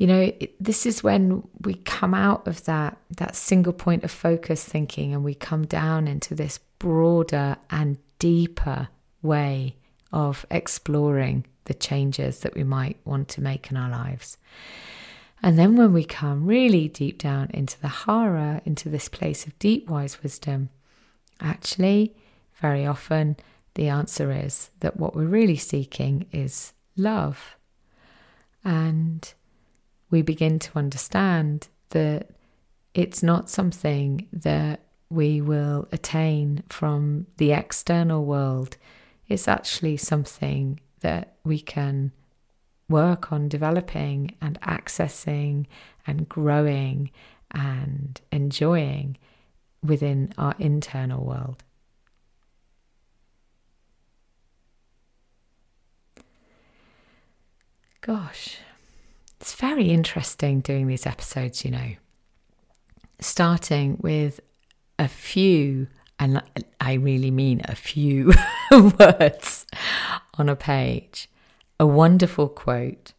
You 0.00 0.06
know, 0.06 0.32
this 0.58 0.86
is 0.86 1.02
when 1.02 1.46
we 1.60 1.74
come 1.74 2.14
out 2.14 2.48
of 2.48 2.64
that 2.64 2.96
that 3.18 3.36
single 3.36 3.74
point 3.74 4.02
of 4.02 4.10
focus 4.10 4.64
thinking 4.64 5.12
and 5.12 5.22
we 5.22 5.34
come 5.34 5.66
down 5.66 6.08
into 6.08 6.34
this 6.34 6.58
broader 6.78 7.58
and 7.68 7.98
deeper 8.18 8.88
way 9.20 9.76
of 10.10 10.46
exploring 10.50 11.44
the 11.64 11.74
changes 11.74 12.40
that 12.40 12.54
we 12.54 12.64
might 12.64 12.96
want 13.04 13.28
to 13.28 13.42
make 13.42 13.70
in 13.70 13.76
our 13.76 13.90
lives. 13.90 14.38
And 15.42 15.58
then 15.58 15.76
when 15.76 15.92
we 15.92 16.04
come 16.04 16.46
really 16.46 16.88
deep 16.88 17.18
down 17.18 17.50
into 17.52 17.78
the 17.82 17.88
Hara, 17.88 18.62
into 18.64 18.88
this 18.88 19.10
place 19.10 19.46
of 19.46 19.58
deep 19.58 19.90
wise 19.90 20.22
wisdom, 20.22 20.70
actually, 21.42 22.16
very 22.54 22.86
often 22.86 23.36
the 23.74 23.88
answer 23.88 24.32
is 24.32 24.70
that 24.80 24.96
what 24.96 25.14
we're 25.14 25.26
really 25.26 25.58
seeking 25.58 26.24
is 26.32 26.72
love. 26.96 27.58
And 28.64 29.30
we 30.10 30.22
begin 30.22 30.58
to 30.58 30.78
understand 30.78 31.68
that 31.90 32.30
it's 32.94 33.22
not 33.22 33.48
something 33.48 34.26
that 34.32 34.80
we 35.08 35.40
will 35.40 35.88
attain 35.92 36.62
from 36.68 37.26
the 37.36 37.52
external 37.52 38.24
world. 38.24 38.76
It's 39.28 39.48
actually 39.48 39.96
something 39.96 40.80
that 41.00 41.36
we 41.44 41.60
can 41.60 42.12
work 42.88 43.32
on 43.32 43.48
developing 43.48 44.34
and 44.40 44.60
accessing 44.62 45.66
and 46.06 46.28
growing 46.28 47.10
and 47.52 48.20
enjoying 48.32 49.16
within 49.82 50.32
our 50.36 50.54
internal 50.58 51.24
world. 51.24 51.62
Gosh, 58.00 58.58
it's 59.40 59.54
very 59.54 59.88
interesting 59.88 60.60
doing 60.60 60.86
these 60.86 61.06
episodes, 61.06 61.64
you 61.64 61.70
know. 61.70 61.94
Starting 63.20 63.96
with 64.00 64.40
a 64.98 65.08
few, 65.08 65.88
and 66.18 66.42
I 66.80 66.94
really 66.94 67.30
mean 67.30 67.62
a 67.64 67.74
few 67.74 68.32
words 68.70 69.66
on 70.34 70.50
a 70.50 70.56
page, 70.56 71.30
a 71.78 71.86
wonderful 71.86 72.48
quote, 72.48 73.14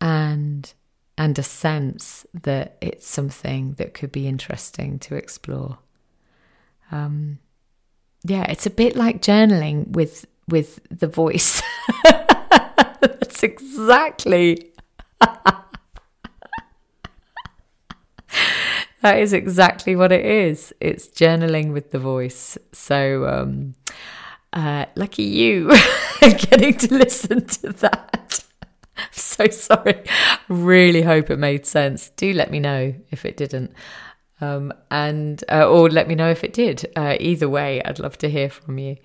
and 0.00 0.72
and 1.16 1.38
a 1.38 1.42
sense 1.42 2.26
that 2.32 2.76
it's 2.80 3.06
something 3.06 3.74
that 3.74 3.94
could 3.94 4.10
be 4.10 4.26
interesting 4.26 4.98
to 5.00 5.14
explore. 5.14 5.78
Um, 6.90 7.38
yeah, 8.24 8.50
it's 8.50 8.66
a 8.66 8.70
bit 8.70 8.96
like 8.96 9.22
journaling 9.22 9.88
with 9.88 10.26
with 10.48 10.80
the 10.90 11.06
voice. 11.06 11.62
That's 13.00 13.42
exactly. 13.42 14.69
that 19.02 19.18
is 19.18 19.32
exactly 19.32 19.96
what 19.96 20.12
it 20.12 20.24
is. 20.24 20.72
It's 20.80 21.08
journaling 21.08 21.72
with 21.72 21.90
the 21.90 21.98
voice. 21.98 22.56
So, 22.72 23.26
um, 23.26 23.74
uh, 24.52 24.86
lucky 24.96 25.22
you 25.22 25.70
getting 26.20 26.76
to 26.78 26.94
listen 26.94 27.46
to 27.46 27.72
that. 27.72 28.44
I'm 28.96 29.06
so 29.12 29.46
sorry. 29.48 30.02
Really 30.48 31.02
hope 31.02 31.30
it 31.30 31.38
made 31.38 31.66
sense. 31.66 32.10
Do 32.10 32.32
let 32.32 32.50
me 32.50 32.60
know 32.60 32.94
if 33.10 33.24
it 33.24 33.36
didn't. 33.36 33.72
Um, 34.42 34.72
and 34.90 35.42
uh, 35.50 35.68
or 35.68 35.90
let 35.90 36.08
me 36.08 36.14
know 36.14 36.30
if 36.30 36.44
it 36.44 36.52
did. 36.52 36.90
Uh, 36.96 37.16
either 37.20 37.48
way, 37.48 37.82
I'd 37.82 37.98
love 37.98 38.16
to 38.18 38.30
hear 38.30 38.48
from 38.48 38.78
you. 38.78 38.96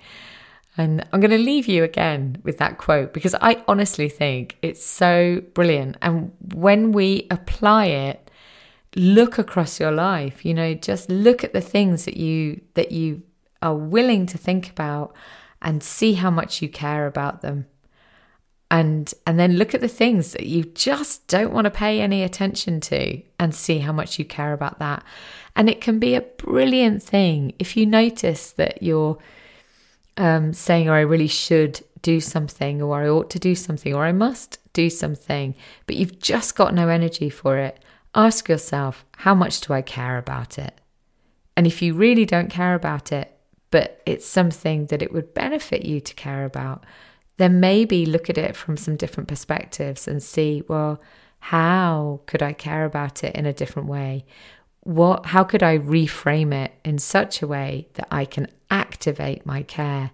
And 0.77 1.05
I'm 1.13 1.21
going 1.21 1.31
to 1.31 1.37
leave 1.37 1.67
you 1.67 1.83
again 1.83 2.41
with 2.43 2.57
that 2.57 2.77
quote 2.77 3.13
because 3.13 3.35
I 3.41 3.63
honestly 3.67 4.09
think 4.09 4.57
it's 4.61 4.85
so 4.85 5.41
brilliant. 5.53 5.97
And 6.01 6.33
when 6.53 6.91
we 6.91 7.27
apply 7.31 7.85
it, 7.85 8.29
look 8.95 9.37
across 9.37 9.79
your 9.79 9.91
life, 9.91 10.45
you 10.45 10.53
know, 10.53 10.73
just 10.73 11.09
look 11.09 11.43
at 11.43 11.53
the 11.53 11.61
things 11.61 12.05
that 12.05 12.17
you 12.17 12.61
that 12.73 12.91
you 12.91 13.23
are 13.61 13.75
willing 13.75 14.25
to 14.27 14.37
think 14.37 14.69
about 14.69 15.15
and 15.61 15.81
see 15.81 16.13
how 16.13 16.29
much 16.29 16.61
you 16.61 16.69
care 16.69 17.07
about 17.07 17.41
them. 17.41 17.67
And 18.69 19.13
and 19.25 19.39
then 19.39 19.57
look 19.57 19.73
at 19.73 19.81
the 19.81 19.87
things 19.87 20.33
that 20.33 20.45
you 20.45 20.63
just 20.63 21.27
don't 21.27 21.53
want 21.53 21.65
to 21.65 21.71
pay 21.71 22.01
any 22.01 22.23
attention 22.23 22.81
to 22.81 23.21
and 23.39 23.55
see 23.55 23.79
how 23.79 23.93
much 23.93 24.19
you 24.19 24.25
care 24.25 24.51
about 24.51 24.79
that. 24.79 25.03
And 25.55 25.69
it 25.69 25.79
can 25.79 25.99
be 25.99 26.15
a 26.15 26.21
brilliant 26.21 27.01
thing 27.01 27.53
if 27.59 27.77
you 27.77 27.85
notice 27.85 28.51
that 28.53 28.83
you're 28.83 29.17
um, 30.17 30.53
saying, 30.53 30.87
or 30.87 30.93
oh, 30.93 30.97
I 30.97 31.01
really 31.01 31.27
should 31.27 31.81
do 32.01 32.19
something, 32.19 32.81
or 32.81 33.01
I 33.01 33.07
ought 33.07 33.29
to 33.31 33.39
do 33.39 33.55
something, 33.55 33.93
or 33.93 34.05
I 34.05 34.11
must 34.11 34.59
do 34.73 34.89
something, 34.89 35.55
but 35.87 35.95
you've 35.95 36.19
just 36.19 36.55
got 36.55 36.73
no 36.73 36.87
energy 36.89 37.29
for 37.29 37.57
it, 37.57 37.79
ask 38.13 38.47
yourself, 38.47 39.05
how 39.17 39.33
much 39.33 39.61
do 39.61 39.73
I 39.73 39.81
care 39.81 40.17
about 40.17 40.57
it? 40.57 40.79
And 41.57 41.65
if 41.65 41.81
you 41.81 41.93
really 41.93 42.25
don't 42.25 42.49
care 42.49 42.75
about 42.75 43.11
it, 43.11 43.37
but 43.71 44.01
it's 44.05 44.25
something 44.25 44.85
that 44.87 45.01
it 45.01 45.11
would 45.11 45.33
benefit 45.33 45.85
you 45.85 45.99
to 45.99 46.13
care 46.13 46.45
about, 46.45 46.85
then 47.37 47.59
maybe 47.59 48.05
look 48.05 48.29
at 48.29 48.37
it 48.37 48.55
from 48.55 48.77
some 48.77 48.95
different 48.95 49.27
perspectives 49.27 50.07
and 50.07 50.23
see, 50.23 50.63
well, 50.67 51.01
how 51.39 52.21
could 52.25 52.41
I 52.41 52.53
care 52.53 52.85
about 52.85 53.23
it 53.23 53.35
in 53.35 53.45
a 53.45 53.53
different 53.53 53.89
way? 53.89 54.25
What 54.85 55.27
how 55.27 55.43
could 55.43 55.61
I 55.61 55.77
reframe 55.77 56.53
it 56.53 56.71
in 56.85 56.97
such 56.99 57.41
a 57.41 57.47
way 57.47 57.89
that 57.95 58.07
I 58.09 58.25
can 58.25 58.47
activate 58.69 59.45
my 59.45 59.61
care 59.63 60.11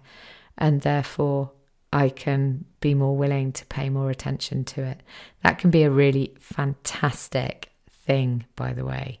and 0.58 0.80
therefore 0.80 1.52
I 1.92 2.08
can 2.08 2.64
be 2.80 2.94
more 2.94 3.16
willing 3.16 3.52
to 3.52 3.66
pay 3.66 3.90
more 3.90 4.10
attention 4.10 4.64
to 4.64 4.82
it. 4.82 5.00
That 5.42 5.58
can 5.58 5.70
be 5.70 5.82
a 5.82 5.90
really 5.90 6.34
fantastic 6.40 7.70
thing, 7.90 8.46
by 8.56 8.72
the 8.72 8.84
way. 8.84 9.20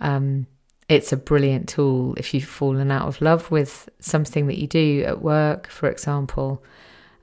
Um, 0.00 0.46
it's 0.88 1.12
a 1.12 1.16
brilliant 1.16 1.68
tool 1.68 2.14
if 2.16 2.34
you've 2.34 2.44
fallen 2.44 2.90
out 2.90 3.08
of 3.08 3.20
love 3.20 3.50
with 3.50 3.88
something 3.98 4.46
that 4.46 4.58
you 4.58 4.66
do 4.66 5.02
at 5.04 5.22
work, 5.22 5.68
for 5.68 5.88
example, 5.88 6.62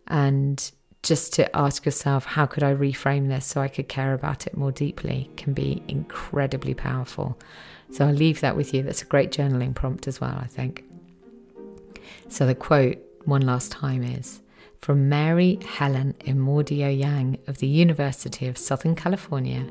and 0.08 0.72
just 1.02 1.34
to 1.34 1.56
ask 1.56 1.86
yourself, 1.86 2.26
how 2.26 2.46
could 2.46 2.64
I 2.64 2.74
reframe 2.74 3.30
this 3.30 3.46
so 3.46 3.62
I 3.62 3.68
could 3.68 3.88
care 3.88 4.14
about 4.14 4.48
it 4.48 4.58
more 4.58 4.72
deeply 4.72 5.30
can 5.38 5.54
be 5.54 5.82
incredibly 5.88 6.74
powerful. 6.74 7.38
So 7.92 8.08
I'll 8.08 8.14
leave 8.14 8.42
that 8.42 8.56
with 8.56 8.74
you. 8.74 8.84
That's 8.84 9.02
a 9.02 9.06
great 9.06 9.32
journaling 9.32 9.74
prompt 9.74 10.08
as 10.08 10.20
well, 10.20 10.38
I 10.40 10.48
think. 10.48 10.84
So 12.28 12.46
the 12.46 12.56
quote, 12.56 12.98
one 13.26 13.42
last 13.42 13.72
time, 13.72 14.04
is 14.04 14.42
from 14.80 15.10
Mary 15.10 15.60
Helen 15.66 16.16
Immordio 16.22 16.98
Yang 16.98 17.40
of 17.48 17.58
the 17.58 17.68
University 17.68 18.48
of 18.48 18.58
Southern 18.58 18.96
California. 18.96 19.68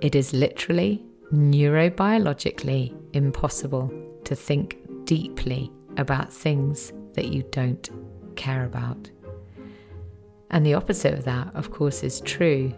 It 0.00 0.14
is 0.14 0.32
literally 0.32 1.02
neurobiologically 1.32 2.94
impossible 3.12 3.92
to 4.24 4.34
think 4.34 4.78
deeply 5.04 5.70
about 5.96 6.32
things 6.32 6.92
that 7.14 7.26
you 7.26 7.42
don't 7.50 7.88
care 8.36 8.64
about. 8.64 9.10
And 10.52 10.66
the 10.66 10.74
opposite 10.74 11.14
of 11.14 11.24
that, 11.24 11.50
of 11.54 11.70
course, 11.70 12.02
is 12.02 12.20
true 12.20 12.72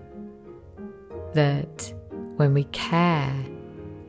that 1.35 1.93
when 2.37 2.55
we 2.55 2.65
care 2.65 3.35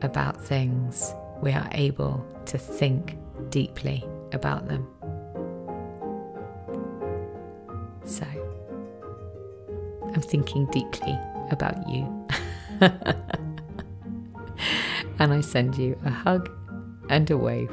about 0.01 0.39
things, 0.39 1.13
we 1.41 1.51
are 1.51 1.67
able 1.71 2.23
to 2.45 2.57
think 2.59 3.17
deeply 3.49 4.05
about 4.31 4.67
them. 4.67 4.87
So, 8.05 8.25
I'm 10.13 10.21
thinking 10.21 10.67
deeply 10.67 11.17
about 11.51 11.89
you. 11.89 12.27
and 15.19 15.33
I 15.33 15.41
send 15.41 15.75
you 15.77 15.97
a 16.05 16.11
hug 16.11 16.51
and 17.09 17.29
a 17.31 17.37
wave. 17.37 17.71